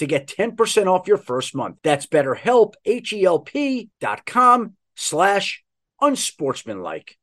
[0.00, 1.76] to get 10% off your first month.
[1.82, 5.62] That's betterhelp, H-E-L-P dot com slash
[6.00, 7.16] unsportsmanlike.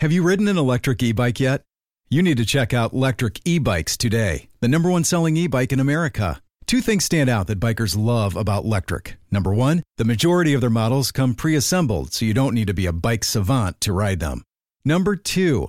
[0.00, 1.62] Have you ridden an electric e bike yet?
[2.08, 5.72] You need to check out Electric E Bikes today, the number one selling e bike
[5.72, 6.40] in America.
[6.66, 9.14] Two things stand out that bikers love about Lectric.
[9.30, 12.74] Number one, the majority of their models come pre assembled, so you don't need to
[12.74, 14.42] be a bike savant to ride them.
[14.84, 15.68] Number two,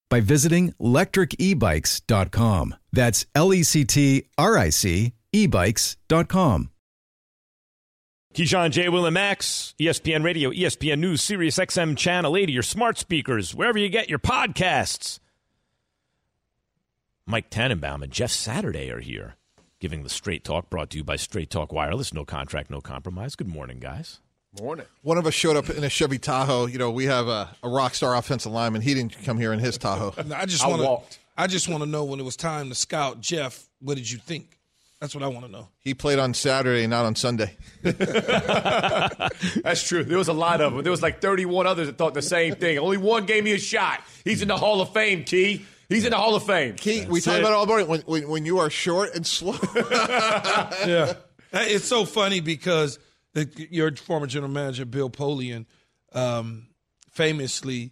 [0.11, 2.75] by visiting lectricebikes.com.
[2.91, 6.69] That's L E C T R I C ebikes.com.
[8.33, 8.87] Keyshawn, J.
[8.87, 13.77] Will, and Max, ESPN Radio, ESPN News, Sirius XM Channel 80, your smart speakers, wherever
[13.77, 15.19] you get your podcasts.
[17.27, 19.35] Mike Tannenbaum and Jeff Saturday are here,
[19.79, 22.13] giving the Straight Talk, brought to you by Straight Talk Wireless.
[22.13, 23.35] No contract, no compromise.
[23.35, 24.21] Good morning, guys.
[24.59, 24.85] Morning.
[25.01, 26.65] One of us showed up in a Chevy Tahoe.
[26.65, 28.81] You know, we have a, a rock star offensive lineman.
[28.81, 30.13] He didn't come here in his Tahoe.
[30.35, 30.97] I just want to.
[31.37, 33.65] I just want to know when it was time to scout Jeff.
[33.79, 34.57] What did you think?
[34.99, 35.69] That's what I want to know.
[35.79, 37.55] He played on Saturday, not on Sunday.
[37.81, 40.03] That's true.
[40.03, 40.83] There was a lot of them.
[40.83, 42.77] There was like 31 others that thought the same thing.
[42.77, 44.01] Only one gave me a shot.
[44.25, 45.65] He's in the Hall of Fame, Key.
[45.89, 46.75] He's in the Hall of Fame.
[46.75, 49.57] Key, we talk about it all morning when, when, when you are short and slow.
[50.85, 51.13] yeah.
[51.53, 52.99] It's so funny because
[53.33, 55.65] the, your former general manager, Bill Polian,
[56.13, 56.67] um,
[57.11, 57.91] famously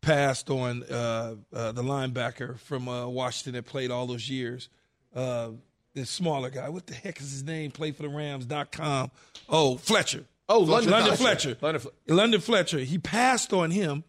[0.00, 4.68] passed on uh, uh, the linebacker from uh, Washington that played all those years.
[5.14, 5.50] Uh,
[5.94, 6.68] this smaller guy.
[6.68, 7.70] What the heck is his name?
[7.70, 9.10] Played for the Rams.com.
[9.48, 10.24] Oh, Fletcher.
[10.48, 11.54] Oh, London, London Fletcher.
[11.54, 11.88] Fletcher.
[12.06, 12.78] London, London Fletcher.
[12.78, 14.04] He passed on him,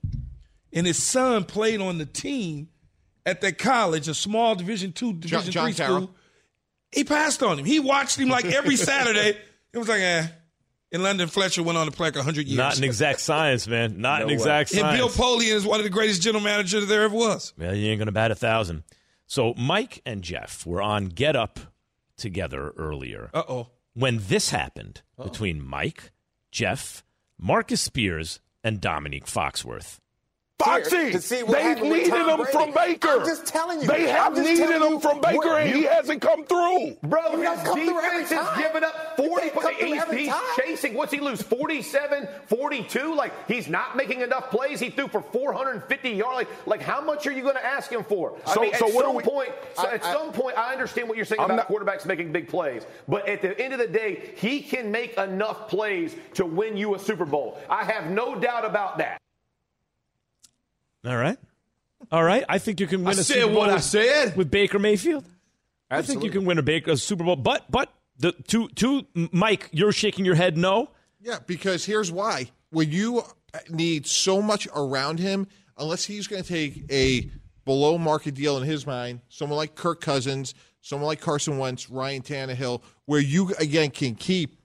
[0.74, 2.70] and his son played on the team
[3.26, 6.02] at that college, a small Division two, Division John three Carroll.
[6.04, 6.16] school.
[6.92, 7.66] He passed on him.
[7.66, 9.38] He watched him like every Saturday.
[9.74, 10.28] It was like, eh.
[10.92, 12.58] And London Fletcher went on to play like 100 years.
[12.58, 14.02] Not an exact science, man.
[14.02, 14.34] Not No an way.
[14.34, 14.98] exact and science.
[14.98, 17.54] Bill Polian is one of the greatest general managers there ever was.
[17.58, 18.84] Well, you ain't going to bat a thousand.
[19.26, 21.60] So Mike and Jeff were on Get Up
[22.18, 23.30] together earlier.
[23.34, 23.68] Uh oh.
[23.94, 26.12] When this happened between Mike,
[26.52, 27.04] Jeff,
[27.40, 30.01] Marcus Spears, and Dominique Foxworth.
[30.64, 33.10] Foxy, to see what they've needed him from Baker.
[33.10, 33.88] I'm just telling you.
[33.88, 36.98] They have needed him from Baker, what- and he hasn't come through.
[37.04, 38.62] Bro, He doesn't come his through every time.
[38.62, 40.42] giving up 40 can't come through he's, he's time.
[40.58, 40.94] chasing.
[40.94, 41.42] What's he lose?
[41.42, 43.14] 47, 42?
[43.16, 44.80] Like, he's not making enough plays.
[44.80, 46.36] He threw for 450 yards.
[46.38, 48.34] Like, like how much are you going to ask him for?
[48.46, 50.72] I So- mean, so at some we- point, so I- at I- some point, I
[50.72, 52.86] understand what you're saying I'm about not- quarterbacks making big plays.
[53.08, 56.96] But at the end of the day, he can make enough plays to win you
[56.96, 57.58] a Super Bowl.
[57.70, 59.18] I have no doubt about that.
[61.06, 61.38] All right.
[62.12, 62.44] All right.
[62.50, 64.36] I think you can win I a said Super Bowl what I with- said.
[64.38, 65.26] with Baker Mayfield.
[65.90, 67.36] I think you can win a Baker a Super Bowl.
[67.36, 70.90] But but the to to Mike, you're shaking your head no.
[71.20, 72.52] Yeah, because here's why.
[72.70, 73.24] When you
[73.70, 77.30] need so much around him, unless he's going to take a
[77.66, 82.22] below market deal in his mind, someone like Kirk Cousins, someone like Carson Wentz, Ryan
[82.22, 84.56] Tannehill, where you again can keep,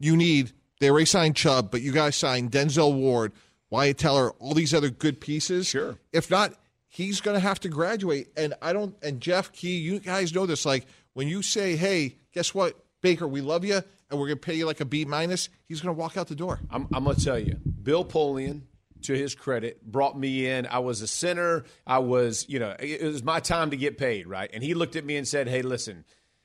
[0.00, 0.52] you need.
[0.80, 3.32] They already signed Chubb, but you guys signed Denzel Ward,
[3.72, 5.66] Wyatt Teller, all these other good pieces.
[5.66, 5.96] Sure.
[6.12, 6.52] If not,
[6.88, 8.28] he's going to have to graduate.
[8.36, 8.94] And I don't.
[9.02, 10.66] And Jeff Key, you guys know this.
[10.66, 13.76] Like when you say, "Hey, guess what, Baker, we love you,
[14.10, 16.28] and we're going to pay you like a B minus," he's going to walk out
[16.28, 16.60] the door.
[16.70, 18.60] I'm, I'm going to tell you, Bill Polian,
[19.04, 20.66] to his credit, brought me in.
[20.66, 21.64] I was a center.
[21.86, 24.50] I was, you know, it, was my time to get paid, right?
[24.52, 26.04] And he looked at me and said, "Hey, listen,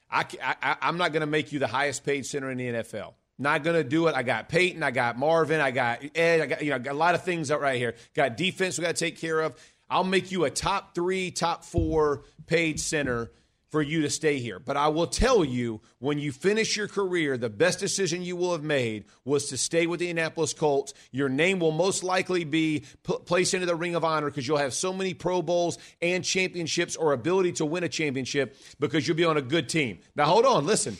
[0.09, 3.15] I, I, I'm not going to make you the highest paid center in the NFL."
[3.39, 4.15] Not gonna do it.
[4.15, 6.97] I got Peyton, I got Marvin, I got Ed, I got you know, got a
[6.97, 7.95] lot of things out right here.
[8.15, 9.55] Got defense we got to take care of.
[9.89, 13.31] I'll make you a top three, top four paid center
[13.69, 14.59] for you to stay here.
[14.59, 18.53] But I will tell you, when you finish your career, the best decision you will
[18.53, 20.93] have made was to stay with the Indianapolis Colts.
[21.11, 24.57] Your name will most likely be p- placed into the Ring of Honor because you'll
[24.57, 29.17] have so many Pro Bowls and championships or ability to win a championship because you'll
[29.17, 29.99] be on a good team.
[30.15, 30.97] Now, hold on, listen.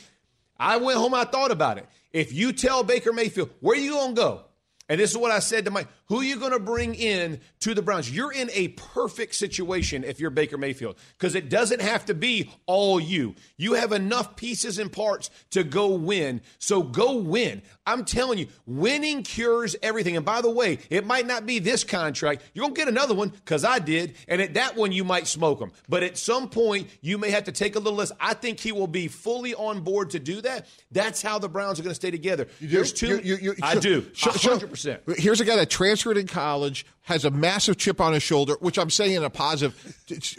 [0.58, 1.86] I went home, I thought about it.
[2.12, 4.44] If you tell Baker Mayfield, where you going to go?
[4.88, 5.88] And this is what I said to Mike.
[6.08, 8.10] Who are you going to bring in to the Browns?
[8.10, 12.50] You're in a perfect situation if you're Baker Mayfield because it doesn't have to be
[12.64, 13.34] all you.
[13.58, 16.40] You have enough pieces and parts to go win.
[16.58, 17.60] So go win.
[17.86, 20.16] I'm telling you, winning cures everything.
[20.16, 22.42] And by the way, it might not be this contract.
[22.54, 24.14] You're going to get another one because I did.
[24.28, 25.72] And at that one, you might smoke them.
[25.90, 28.12] But at some point, you may have to take a little less.
[28.18, 30.68] I think he will be fully on board to do that.
[30.90, 32.48] That's how the Browns are going to stay together.
[32.62, 33.08] There's two.
[33.18, 34.06] You- you- you- I do.
[34.14, 35.18] so- so- 100%.
[35.18, 38.78] Here's a guy that transferred in college, has a massive chip on his shoulder, which
[38.78, 39.74] I'm saying in a positive.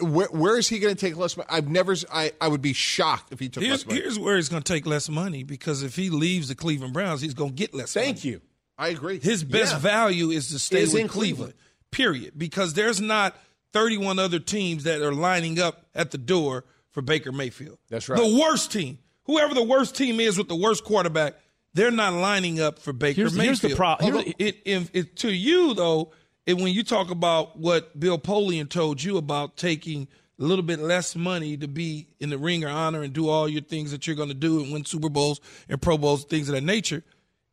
[0.01, 1.47] Where, where is he going to take less money?
[1.51, 1.95] I've never.
[2.11, 4.01] I, I would be shocked if he took Here's, less money.
[4.01, 7.21] here's where he's going to take less money because if he leaves the Cleveland Browns,
[7.21, 7.93] he's going to get less.
[7.93, 8.29] Thank money.
[8.29, 8.41] you.
[8.77, 9.19] I agree.
[9.19, 9.79] His best Yeah.
[9.79, 11.53] value is to stay Is with in Cleveland.
[11.53, 11.53] Cleveland.
[11.91, 12.33] Period.
[12.37, 13.35] Because there's not
[13.73, 17.77] 31 other teams that are lining up at the door for Baker Mayfield.
[17.89, 18.17] That's right.
[18.19, 21.35] The worst team, whoever the worst team is with the worst quarterback,
[21.73, 23.59] they're not lining up for Baker Here's- Mayfield.
[23.61, 26.11] here's the pro- here's- it, it, it- to you though,
[26.47, 30.07] and when you talk about what Bill Polian told you about taking
[30.39, 33.47] a little bit less money to be in the ring of honor and do all
[33.47, 36.47] your things that you're going to do and win Super Bowls and Pro Bowls, things
[36.49, 37.03] of that nature,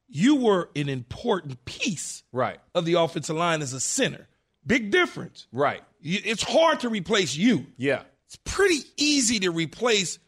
[0.08, 2.58] you were an important piece Right.
[2.76, 4.28] of the offensive line as a center.
[4.64, 5.46] Big difference.
[5.52, 5.82] Right.
[6.00, 7.66] It's hard to replace you.
[7.76, 8.02] Yeah.
[8.26, 10.18] It's pretty easy to replace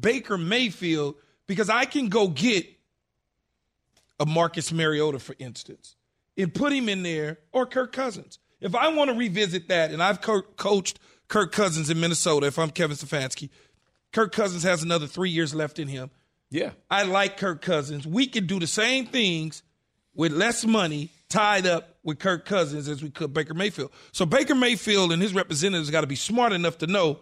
[0.00, 1.14] Baker Mayfield
[1.46, 2.66] because I can go get
[4.18, 5.96] of Marcus Mariota, for instance,
[6.36, 8.38] and put him in there, or Kirk Cousins.
[8.60, 10.98] If I want to revisit that, and I've co- coached
[11.28, 13.50] Kirk Cousins in Minnesota, if I'm Kevin Stefanski,
[14.12, 16.10] Kirk Cousins has another three years left in him.
[16.50, 16.70] Yeah.
[16.90, 18.06] I like Kirk Cousins.
[18.06, 19.62] We could do the same things
[20.14, 23.90] with less money tied up with Kirk Cousins as we could Baker Mayfield.
[24.12, 27.18] So Baker Mayfield and his representatives got to be smart enough to know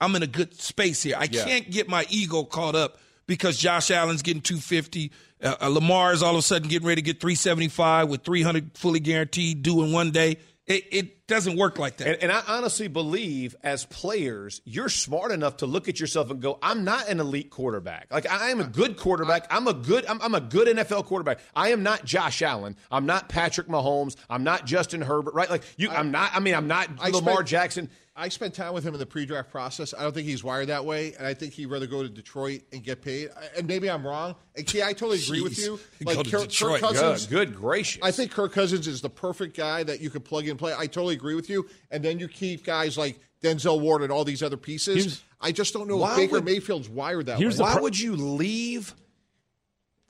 [0.00, 1.16] I'm in a good space here.
[1.18, 1.44] I Yeah.
[1.44, 2.98] can't get my ego caught up
[3.28, 5.12] because Josh Allen's getting 250.
[5.40, 8.98] Uh, uh, Lamar's all of a sudden getting ready to get 375 with 300 fully
[8.98, 10.38] guaranteed due in one day.
[10.66, 12.08] It, it doesn't work like that.
[12.08, 16.42] And, and I honestly believe, as players, you're smart enough to look at yourself and
[16.42, 18.08] go, "I'm not an elite quarterback.
[18.10, 19.46] Like I am a good quarterback.
[19.50, 20.04] I'm a good.
[20.04, 21.38] I'm, I'm a good NFL quarterback.
[21.56, 22.76] I am not Josh Allen.
[22.90, 24.16] I'm not Patrick Mahomes.
[24.28, 25.32] I'm not Justin Herbert.
[25.32, 25.48] Right?
[25.48, 25.88] Like you.
[25.88, 26.32] I'm not.
[26.34, 27.90] I mean, I'm not I Lamar spent- Jackson.
[28.18, 29.94] I spent time with him in the pre-draft process.
[29.96, 32.62] I don't think he's wired that way, and I think he'd rather go to Detroit
[32.72, 33.30] and get paid.
[33.56, 34.34] And maybe I'm wrong.
[34.56, 35.78] And Key, I totally agree with you.
[36.04, 36.80] Go Like to Kirk, Detroit.
[36.80, 37.50] Kirk Cousins, Good.
[37.50, 38.02] Good gracious.
[38.02, 40.74] I think Kirk Cousins is the perfect guy that you could plug in and play.
[40.76, 41.68] I totally agree with you.
[41.92, 44.96] And then you keep guys like Denzel Ward and all these other pieces.
[44.96, 47.46] Here's- I just don't know if Baker would- Mayfield's wired that way.
[47.56, 48.96] Why pro- would you leave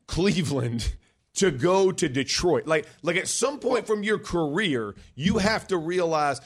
[0.07, 0.95] Cleveland
[1.35, 2.67] to go to Detroit?
[2.67, 6.41] Like, like at some point from your career, you have to realize.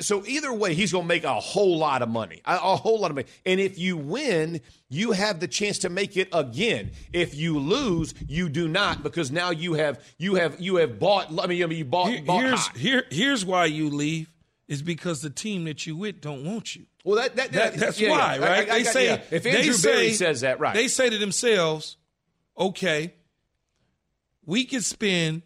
[0.00, 3.00] So either way, he's going to make a whole lot of money, a, a whole
[3.00, 3.26] lot of money.
[3.44, 6.92] And if you win, you have the chance to make it again.
[7.12, 11.36] If you lose, you do not because now you have you have you have bought.
[11.42, 12.10] I mean, you bought.
[12.10, 12.78] Here- bought here's high.
[12.78, 14.30] here here's why you leave
[14.68, 16.84] is because the team that you with don't want you.
[17.04, 18.46] Well, that, that, That- that- that's yeah, why, yeah.
[18.46, 18.70] Right?
[18.70, 19.20] I- I they got- say yeah.
[19.30, 20.74] if they Andrew say, Berry says that, right?
[20.74, 21.96] They say to themselves,
[22.56, 23.14] "Okay,
[24.44, 25.42] we can spend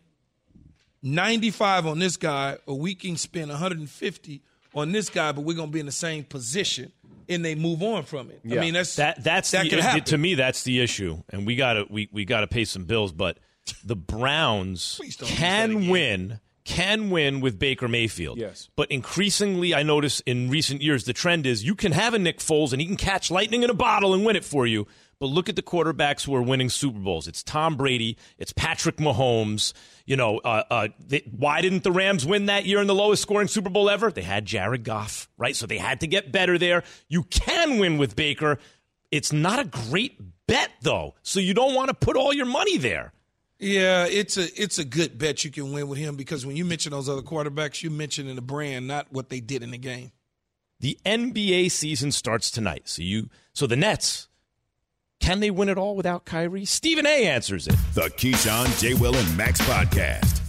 [1.03, 4.43] 95 on this guy, or we can spend 150
[4.75, 6.93] on this guy, but we're going to be in the same position."
[7.29, 8.41] And they move on from it.
[8.45, 8.59] Yeah.
[8.59, 10.05] I mean, that's that that's that the, can happen.
[10.05, 12.85] to me that's the issue, and we got to we, we got to pay some
[12.85, 13.13] bills.
[13.13, 13.39] But
[13.85, 18.39] the Browns don't use that can win can win with Baker Mayfield.
[18.39, 18.69] Yes.
[18.77, 22.39] but increasingly, I notice in recent years the trend is you can have a Nick
[22.39, 24.87] Foles and he can catch lightning in a bottle and win it for you.
[25.23, 27.29] But look at the quarterbacks who are winning Super Bowls.
[27.29, 28.17] It's Tom Brady.
[28.39, 29.73] It's Patrick Mahomes.
[30.05, 33.23] You know, uh, uh, they, why didn't the Rams win that year in the lowest
[33.23, 34.11] scoring Super Bowl ever?
[34.11, 35.55] They had Jared Goff, right?
[35.55, 36.83] So they had to get better there.
[37.07, 38.59] You can win with Baker.
[39.13, 41.15] It's not a great bet, though.
[41.23, 43.13] So you don't want to put all your money there.
[43.61, 46.65] Yeah, it's a it's a good bet you can win with him because when you
[46.65, 50.11] mention those other quarterbacks, you mentioning the brand, not what they did in the game.
[50.81, 52.89] The NBA season starts tonight.
[52.89, 54.27] So you so the Nets
[55.23, 56.65] can they win it all without Kyrie?
[56.65, 57.77] Stephen A answers it.
[57.95, 58.95] The Keyshawn, J.
[58.95, 60.41] Will, and Max podcast.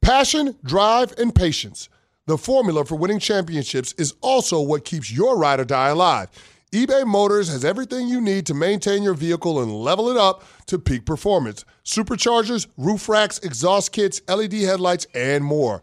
[0.00, 1.90] Passion, drive, and patience.
[2.26, 6.30] The formula for winning championships is also what keeps your ride or die alive.
[6.72, 10.78] eBay Motors has everything you need to maintain your vehicle and level it up to
[10.78, 15.82] peak performance superchargers, roof racks, exhaust kits, LED headlights, and more.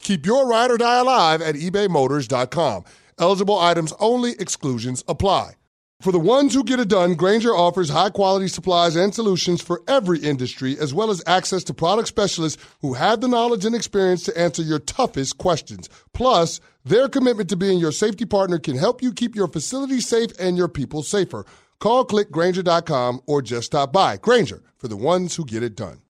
[0.00, 2.84] Keep your ride or die alive at ebaymotors.com.
[3.18, 5.54] Eligible items only, exclusions apply.
[6.00, 9.82] For the ones who get it done, Grainger offers high quality supplies and solutions for
[9.88, 14.22] every industry, as well as access to product specialists who have the knowledge and experience
[14.22, 15.88] to answer your toughest questions.
[16.14, 20.30] Plus, their commitment to being your safety partner can help you keep your facility safe
[20.38, 21.44] and your people safer.
[21.80, 24.18] Call clickgrainger.com or just stop by.
[24.18, 26.00] Grainger for the ones who get it done.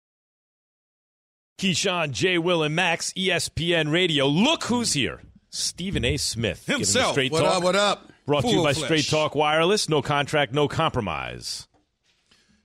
[1.59, 2.39] Keyshawn, J.
[2.39, 4.27] Will, and Max, ESPN Radio.
[4.29, 5.21] Look who's here.
[5.51, 6.17] Stephen A.
[6.17, 6.63] Smith.
[6.67, 7.13] Giving Himself.
[7.13, 7.57] Straight What talk.
[7.57, 8.13] up, what up?
[8.27, 8.85] Brought to you by flesh.
[8.85, 9.89] Straight Talk Wireless.
[9.89, 11.67] No contract, no compromise.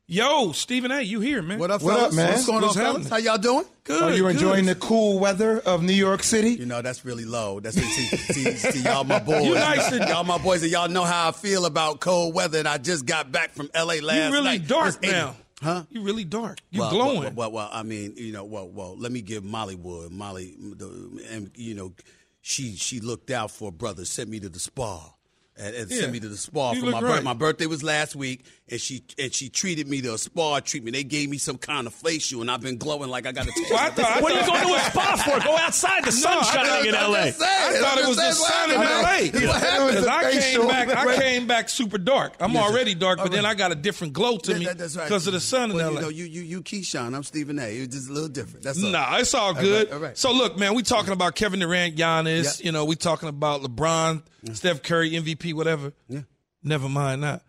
[0.05, 1.57] Yo, Stephen A, you here, man?
[1.57, 2.11] What up, What fellas?
[2.11, 2.31] up, man?
[2.33, 3.07] What's going on, What's fellas?
[3.07, 3.09] happening?
[3.25, 3.65] How y'all doing?
[3.85, 4.03] Good.
[4.03, 4.31] Are you good.
[4.33, 6.51] enjoying the cool weather of New York City?
[6.51, 7.61] You know, that's really low.
[7.61, 9.45] That's see, see, see, y'all my boys.
[9.45, 12.59] You nice and- y'all my boys, and y'all know how I feel about cold weather.
[12.59, 14.25] And I just got back from LA last night.
[14.27, 14.67] You really night.
[14.67, 15.11] dark It's 80.
[15.11, 15.35] now.
[15.63, 15.83] Huh?
[15.89, 16.59] You really dark.
[16.71, 17.21] You well, glowing.
[17.23, 20.55] Well, well, well, I mean, you know, well, well, let me give Molly Wood, Molly,
[20.59, 21.93] the, and you know,
[22.41, 25.13] she she looked out for a brother, sent me to the spa.
[25.57, 25.99] And, and Yeah.
[26.01, 27.07] sent me to the spa You for look my right.
[27.09, 27.23] birthday.
[27.23, 30.95] My birthday was last week, and she and she treated me to a spa treatment.
[30.95, 33.51] They gave me some kind of facial, and I've been glowing like I got a.
[33.69, 35.39] Well, I thought- I What are you going to do a spa for?
[35.45, 36.05] Go outside.
[36.05, 37.19] The sun's I- shining in L.A.
[37.27, 38.93] I thought it was the just saying sun what in.
[38.93, 39.29] L.A.
[39.29, 39.89] That's what happened.
[39.89, 42.33] Because I came back, I came back super dark.
[42.39, 45.05] I'm already dark, but then I got a different glow to That- me that- right.
[45.05, 45.93] because of the sun in L.A.
[45.93, 47.13] You know, you you you Keyshawn.
[47.15, 47.67] I'm Stephen A.
[47.67, 48.63] It's just a little different.
[48.63, 48.89] That's all.
[48.89, 49.91] Nah, it's all All good.
[49.91, 50.17] all right.
[50.17, 52.63] So look, man, we talking about Kevin Durant, Giannis.
[52.63, 54.21] You know, we talking about LeBron,
[54.53, 55.91] Steph Curry, MVP, whatever.
[56.07, 56.21] Yeah.
[56.63, 57.41] Never mind that.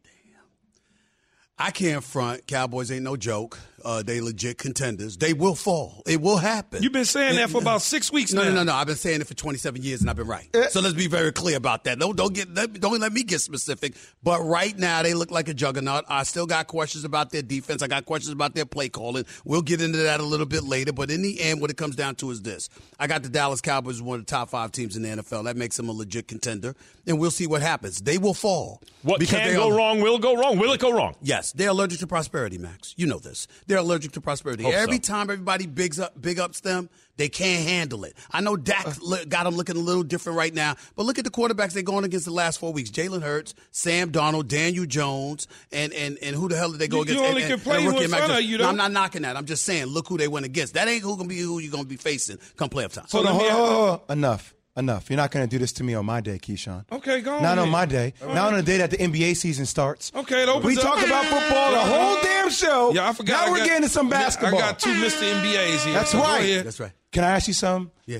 [1.58, 2.46] I can't front.
[2.48, 3.58] Cowboys ain't no joke.
[3.86, 5.16] Uh, they legit contenders.
[5.16, 6.02] They will fall.
[6.06, 6.82] It will happen.
[6.82, 8.48] You've been saying that for about six weeks No, now.
[8.48, 8.74] no, no, no.
[8.74, 10.48] I've been saying it for 27 years and I've been right.
[10.70, 11.98] So let's be very clear about that.
[12.00, 13.94] Don't don't get let, don't let me get specific.
[14.24, 16.04] But right now they look like a juggernaut.
[16.08, 17.80] I still got questions about their defense.
[17.80, 19.24] I got questions about their play calling.
[19.44, 20.92] We'll get into that a little bit later.
[20.92, 22.68] But in the end, what it comes down to is this:
[22.98, 25.44] I got the Dallas Cowboys as one of the top five teams in the NFL.
[25.44, 26.74] That makes them a legit contender,
[27.06, 28.00] and we'll see what happens.
[28.00, 28.82] They will fall.
[29.02, 30.58] What because can go are- wrong will go wrong.
[30.58, 31.14] Will it go wrong?
[31.22, 32.92] Yes, they're allergic to prosperity, Max.
[32.96, 33.46] You know this.
[33.68, 34.62] They're allergic to prosperity.
[34.64, 35.00] Hope Every so.
[35.12, 38.14] time everybody bigs up, big ups them, they can't handle it.
[38.30, 38.92] I know Dak uh.
[39.02, 41.82] li- got them looking a little different right now, but look at the quarterbacks they're
[41.82, 46.36] going against the last four weeks: Jalen Hurts, Sam Darnold, Daniel Jones, and and and
[46.36, 47.20] who the hell did they go You- against?
[47.20, 48.50] you only And- can and- play and rookie in Max front of Jones.
[48.50, 48.68] you, No.
[48.68, 49.36] I'm not knocking that.
[49.36, 50.74] I'm just saying, look who they went against.
[50.74, 53.06] That ain't who gonna be who you're gonna be facing come playoff time.
[53.08, 54.18] So Hold on, hold on, hold on.
[54.18, 54.54] Enough.
[54.76, 55.08] Enough.
[55.08, 56.84] You're not going to do this to me on my day, Keyshawn.
[56.92, 58.12] Okay, go on Not on my day.
[58.20, 58.46] All Not right.
[58.48, 60.12] on the day that the NBA season starts.
[60.14, 60.82] Okay, it opens We up.
[60.82, 62.92] talk about football the whole damn show.
[62.92, 63.32] Yeah, I forgot.
[63.32, 64.58] Now I we're got- getting to some I got- basketball.
[64.58, 65.22] I got two Mr.
[65.32, 65.94] NBAs here.
[65.94, 66.40] That's so go right.
[66.42, 66.66] ahead.
[66.66, 66.92] That's right.
[67.10, 67.90] Can I ask you something?
[68.04, 68.18] Yeah.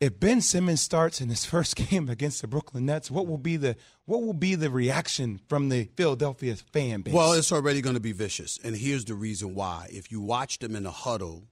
[0.00, 3.56] If Ben Simmons starts in his first game against the Brooklyn Nets, what will be
[3.56, 3.76] the
[4.06, 7.14] what will be the reaction from the Philadelphia fan base?
[7.14, 9.88] Well, it's already going to be vicious, and here's the reason why.
[9.90, 11.44] If you watched them in the huddle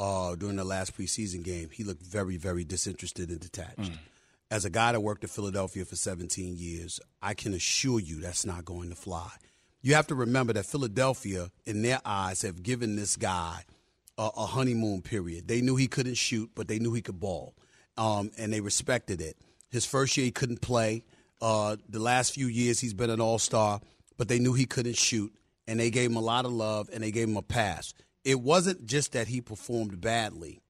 [0.00, 3.92] uh, during the last preseason game, he looked very, very disinterested and detached.
[4.50, 8.46] As a guy that worked at Philadelphia for 17 years, I can assure you that's
[8.46, 9.30] not going to fly.
[9.82, 13.64] You have to remember that Philadelphia, in their eyes, have given this guy
[14.18, 15.46] a, a honeymoon period.
[15.46, 17.54] They knew he couldn't shoot, but they knew he could ball,
[17.96, 19.36] um, and they respected it.
[19.68, 21.04] His first year, he couldn't play.
[21.40, 23.80] Uh, the last few years, he's been an all star,
[24.16, 25.32] but they knew he couldn't shoot,
[25.66, 27.94] and they gave him a lot of love and they gave him a pass.
[28.24, 30.60] It wasn't just that he performed badly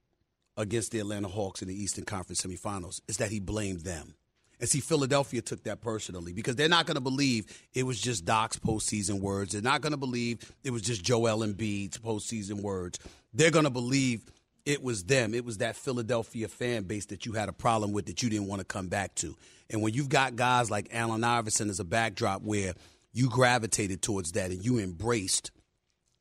[0.56, 4.14] against the Atlanta Hawks in the Eastern Conference semifinals, it's that he blamed them.
[4.60, 8.26] And see, Philadelphia took that personally because they're not going to believe it was just
[8.26, 9.52] Doc's postseason words.
[9.52, 12.98] They're not going to believe it was just Joel Embiid's postseason words.
[13.32, 14.22] They're going to believe
[14.66, 15.32] it was them.
[15.32, 18.48] It was that Philadelphia fan base that you had a problem with that you didn't
[18.48, 19.34] want to come back to.
[19.70, 22.74] And when you've got guys like Allen Iverson as a backdrop where
[23.12, 25.52] you gravitated towards that and you embraced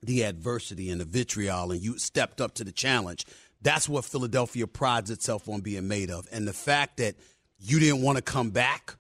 [0.02, 3.26] the adversity and the vitriol and you stepped up to the challenge.
[3.62, 6.28] That's what Philadelphia prides itself on being made of.
[6.32, 7.16] And the fact that
[7.60, 8.96] you didn't want to come back,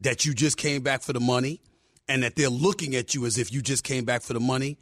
[0.00, 1.60] that you just came back for the money,
[2.08, 4.78] and that they're looking at you as if you just came back for the money.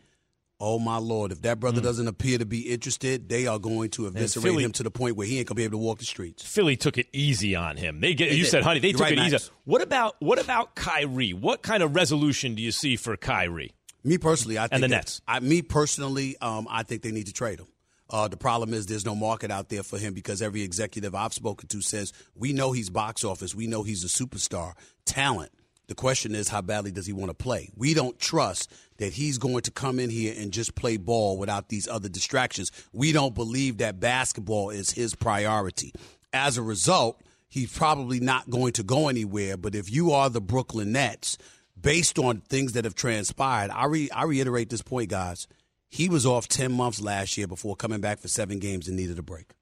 [0.62, 1.32] Oh my lord!
[1.32, 1.84] If that brother mm.
[1.84, 5.16] doesn't appear to be interested, they are going to eviscerate Philly- him to the point
[5.16, 6.44] where he ain't gonna be able to walk the streets.
[6.44, 8.00] Philly took it easy on him.
[8.00, 8.50] They get They you did.
[8.50, 9.38] said, honey, they You're took right, it easy.
[9.64, 11.32] What about what about Kyrie?
[11.32, 13.72] What kind of resolution do you see for Kyrie?
[14.03, 15.20] Me personally, I think And the Nets.
[15.28, 17.66] I, me personally, um, I think they need to trade him.
[18.09, 21.32] Uh, the problem is there's no market out there for him because every executive I've
[21.32, 24.72] spoken to says we know he's box office, we know he's a superstar,
[25.05, 25.53] talent.
[25.86, 27.70] The question is how badly does he want to play?
[27.76, 31.68] We don't trust that he's going to come in here and just play ball without
[31.68, 32.70] these other distractions.
[32.92, 35.92] We don't believe that basketball is his priority.
[36.32, 39.57] As a result, he's probably not going to go anywhere.
[39.57, 41.38] But if you are the Brooklyn Nets,
[41.80, 45.46] based on things that have transpired, I, re- I reiterate this point, guys.
[45.88, 49.18] He was off 10 months last year before coming back for seven games and needed
[49.18, 49.52] a break.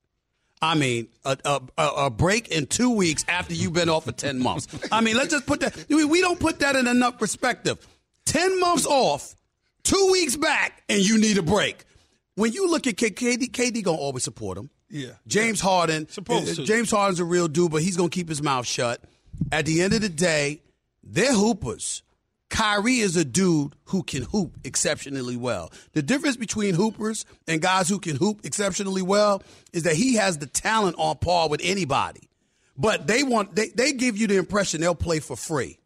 [0.61, 4.39] I mean, a, a, a break in two weeks after you've been off for 10
[4.41, 4.67] months.
[4.93, 7.87] I mean, let's just put that, we don't put that in enough perspective.
[8.27, 9.35] 10 months off,
[9.85, 11.85] two weeks back, and you need a break.
[12.35, 14.71] When you look at K- KD, KD going to always support him.
[14.91, 15.13] Yeah.
[15.27, 16.65] James Harden, Supposed uh, to.
[16.65, 19.03] James Harden's a real dude, but he's going to keep his mouth shut.
[19.53, 20.63] At the end of the day,
[21.03, 22.03] they're hoopers.
[22.51, 25.71] Kyrie is a dude who can hoop exceptionally well.
[25.93, 29.43] The difference between hoopers and guys who can hoop exceptionally well
[29.73, 32.29] is that he has the talent on par with anybody.
[32.77, 35.79] But they want they, they give you the impression they'll play for free.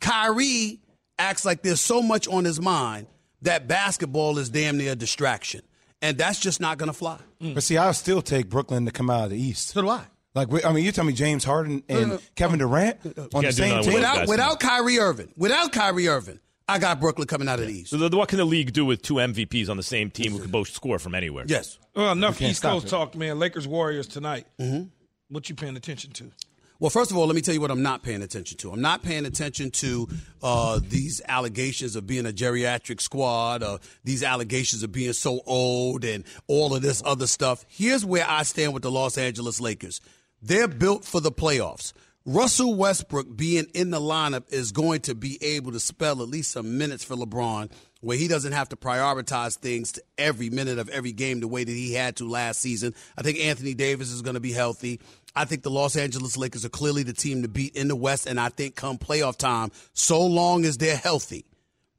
[0.00, 0.80] Kyrie
[1.18, 3.06] acts like there's so much on his mind
[3.42, 5.62] that basketball is damn near a distraction.
[6.00, 7.18] And that's just not going to fly.
[7.40, 9.68] But see, I'll still take Brooklyn to come out of the East.
[9.68, 10.02] So do I.
[10.34, 12.98] Like, I mean, you're telling me James Harden and Kevin Durant
[13.34, 13.92] on the same team?
[13.94, 17.90] Without, without Kyrie Irving, without Kyrie Irving, I got Brooklyn coming out of the East.
[17.90, 20.38] So the- what can the league do with two MVPs on the same team who
[20.40, 21.44] can both score from anywhere?
[21.46, 21.78] Yes.
[21.94, 22.88] Well, enough You can't East Coast it.
[22.90, 23.38] talk, man.
[23.38, 24.46] Lakers Warriors tonight.
[24.58, 24.84] Mm-hmm.
[25.28, 26.30] What you paying attention to?
[26.78, 28.72] Well, first of all, let me tell you what I'm not paying attention to.
[28.72, 30.08] I'm not paying attention to
[30.42, 36.04] uh, these allegations of being a geriatric squad, or these allegations of being so old,
[36.04, 37.64] and all of this other stuff.
[37.68, 40.00] Here's where I stand with the Los Angeles Lakers.
[40.42, 41.92] They're built for the playoffs.
[42.24, 46.50] Russell Westbrook being in the lineup is going to be able to spell at least
[46.50, 47.70] some minutes for LeBron
[48.00, 51.62] where he doesn't have to prioritize things to every minute of every game the way
[51.62, 52.94] that he had to last season.
[53.16, 55.00] I think Anthony Davis is going to be healthy.
[55.34, 58.26] I think the Los Angeles Lakers are clearly the team to beat in the West,
[58.26, 61.44] and I think come playoff time, so long as they're healthy,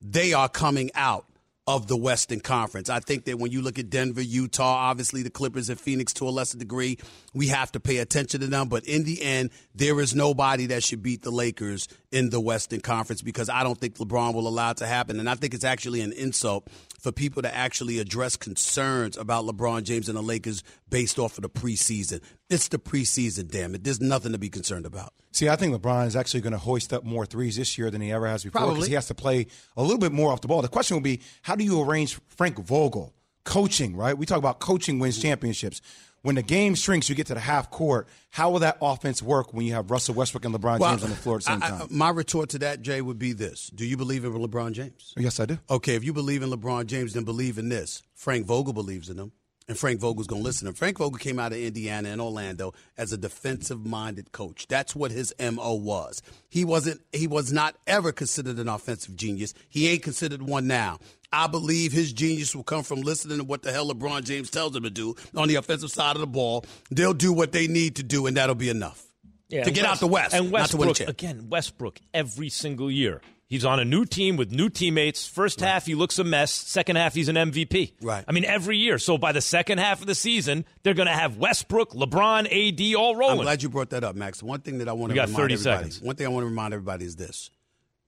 [0.02, 1.26] they are coming out
[1.66, 2.90] of the Western Conference.
[2.90, 6.28] I think that when you look at Denver, Utah, obviously the Clippers and Phoenix to
[6.28, 6.98] a lesser degree,
[7.34, 8.68] we have to pay attention to them.
[8.68, 12.82] But in the end, there is nobody that should beat the Lakers in the Western
[12.82, 15.20] Conference because I don't think LeBron will allow it to happen.
[15.20, 16.68] And I think it's actually an insult
[17.00, 21.44] for people to actually address concerns about LeBron James and the Lakers based off of
[21.44, 22.22] the preseason.
[22.50, 23.84] It's the preseason, damn it.
[23.84, 25.14] There's nothing to be concerned about.
[25.32, 28.02] See, I think LeBron is actually going to hoist up more threes this year than
[28.02, 30.48] he ever has before because he has to play a little bit more off the
[30.48, 30.62] ball.
[30.62, 33.14] The question will be, how do you arrange Frank Vogel
[33.44, 33.96] coaching?
[33.96, 34.16] Right?
[34.18, 35.82] We talk about coaching wins championships.
[36.22, 38.08] When the game shrinks, you get to the half court.
[38.30, 41.10] How will that offense work when you have Russell Westbrook and LeBron Well, James on
[41.10, 41.88] the floor at the same I- I- time?
[41.90, 45.14] my retort to that, Jay, would be this: Do you believe in LeBron James?
[45.18, 45.58] yes, I do.
[45.70, 48.04] Okay, if you believe in LeBron James, then believe in this.
[48.14, 49.32] Frank Vogel believes in him,
[49.68, 50.74] and Frank Vogel's going to listen him.
[50.74, 54.68] Frank Vogel came out of Indiana and Orlando as a defensive-minded coach.
[54.68, 56.22] That's what his mo was.
[56.50, 57.02] He wasn't.
[57.12, 59.54] He was not ever considered an offensive genius.
[59.70, 61.00] He ain't considered one now.
[61.32, 64.76] I believe his genius will come from listening to what the hell LeBron James tells
[64.76, 66.64] him to do on the offensive side of the ball.
[66.92, 69.04] They'll do what they need to do, and that'll be enough
[69.50, 72.00] Yeah, to and get out West- the West And not to win Westbrook, again, Westbrook
[72.14, 73.22] every single year.
[73.54, 75.28] He's on a new team with new teammates.
[75.28, 76.52] First half, he looks a mess.
[76.52, 77.94] Second half, he's an MVP.
[78.02, 78.26] Right.
[78.28, 78.98] I mean, every year.
[78.98, 82.96] So by the second half of the season, they're going to have Westbrook, LeBron, AD
[82.96, 83.38] all rolling.
[83.38, 84.42] I'm glad you brought that up, Max.
[84.42, 85.58] One thing that I want to remind 30 everybody.
[85.92, 86.02] seconds.
[86.02, 87.52] One thing I want to remind everybody is this: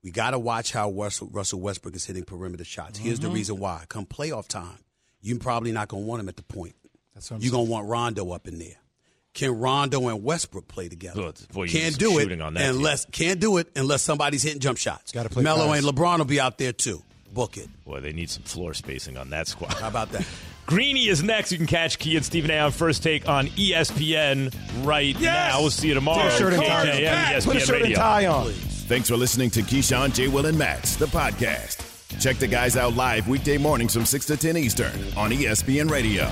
[0.04, 2.98] we got to watch how Russell, Russell Westbrook is hitting perimeter shots.
[2.98, 3.36] Here's the Mhm.
[3.36, 4.80] reason why: come playoff time,
[5.22, 6.74] you're probably not going to want him at the point.
[7.14, 8.78] That's what I'm You're going to want Rondo up in there.
[9.36, 11.22] Can Rondo and Westbrook play together?
[11.22, 11.40] Good.
[11.54, 12.78] Boy, can't do it shooting on that team.
[12.78, 15.12] unless can't do it unless somebody's hitting jump shots.
[15.12, 15.86] Gotta play Melo fast.
[15.86, 17.04] and LeBron will be out there too.
[17.34, 17.68] Book it.
[17.84, 19.74] Boy, they need some floor spacing on that squad.
[19.74, 20.26] How about that?
[20.66, 21.52] Greeny is next.
[21.52, 24.56] You can catch Key and Stephen A on First Take on ESPN
[24.86, 25.60] right now.
[25.60, 26.24] We'll see you tomorrow.
[26.24, 26.98] Put a shirt and tie on.
[26.98, 28.52] ESPN Put a shirt and tie on.
[28.52, 30.28] Thanks for listening to Keyshawn, J.
[30.30, 31.82] Will, and Max, the podcast.
[32.22, 36.32] Check the guys out live weekday mornings from 6 to 10 Eastern on ESPN Radio.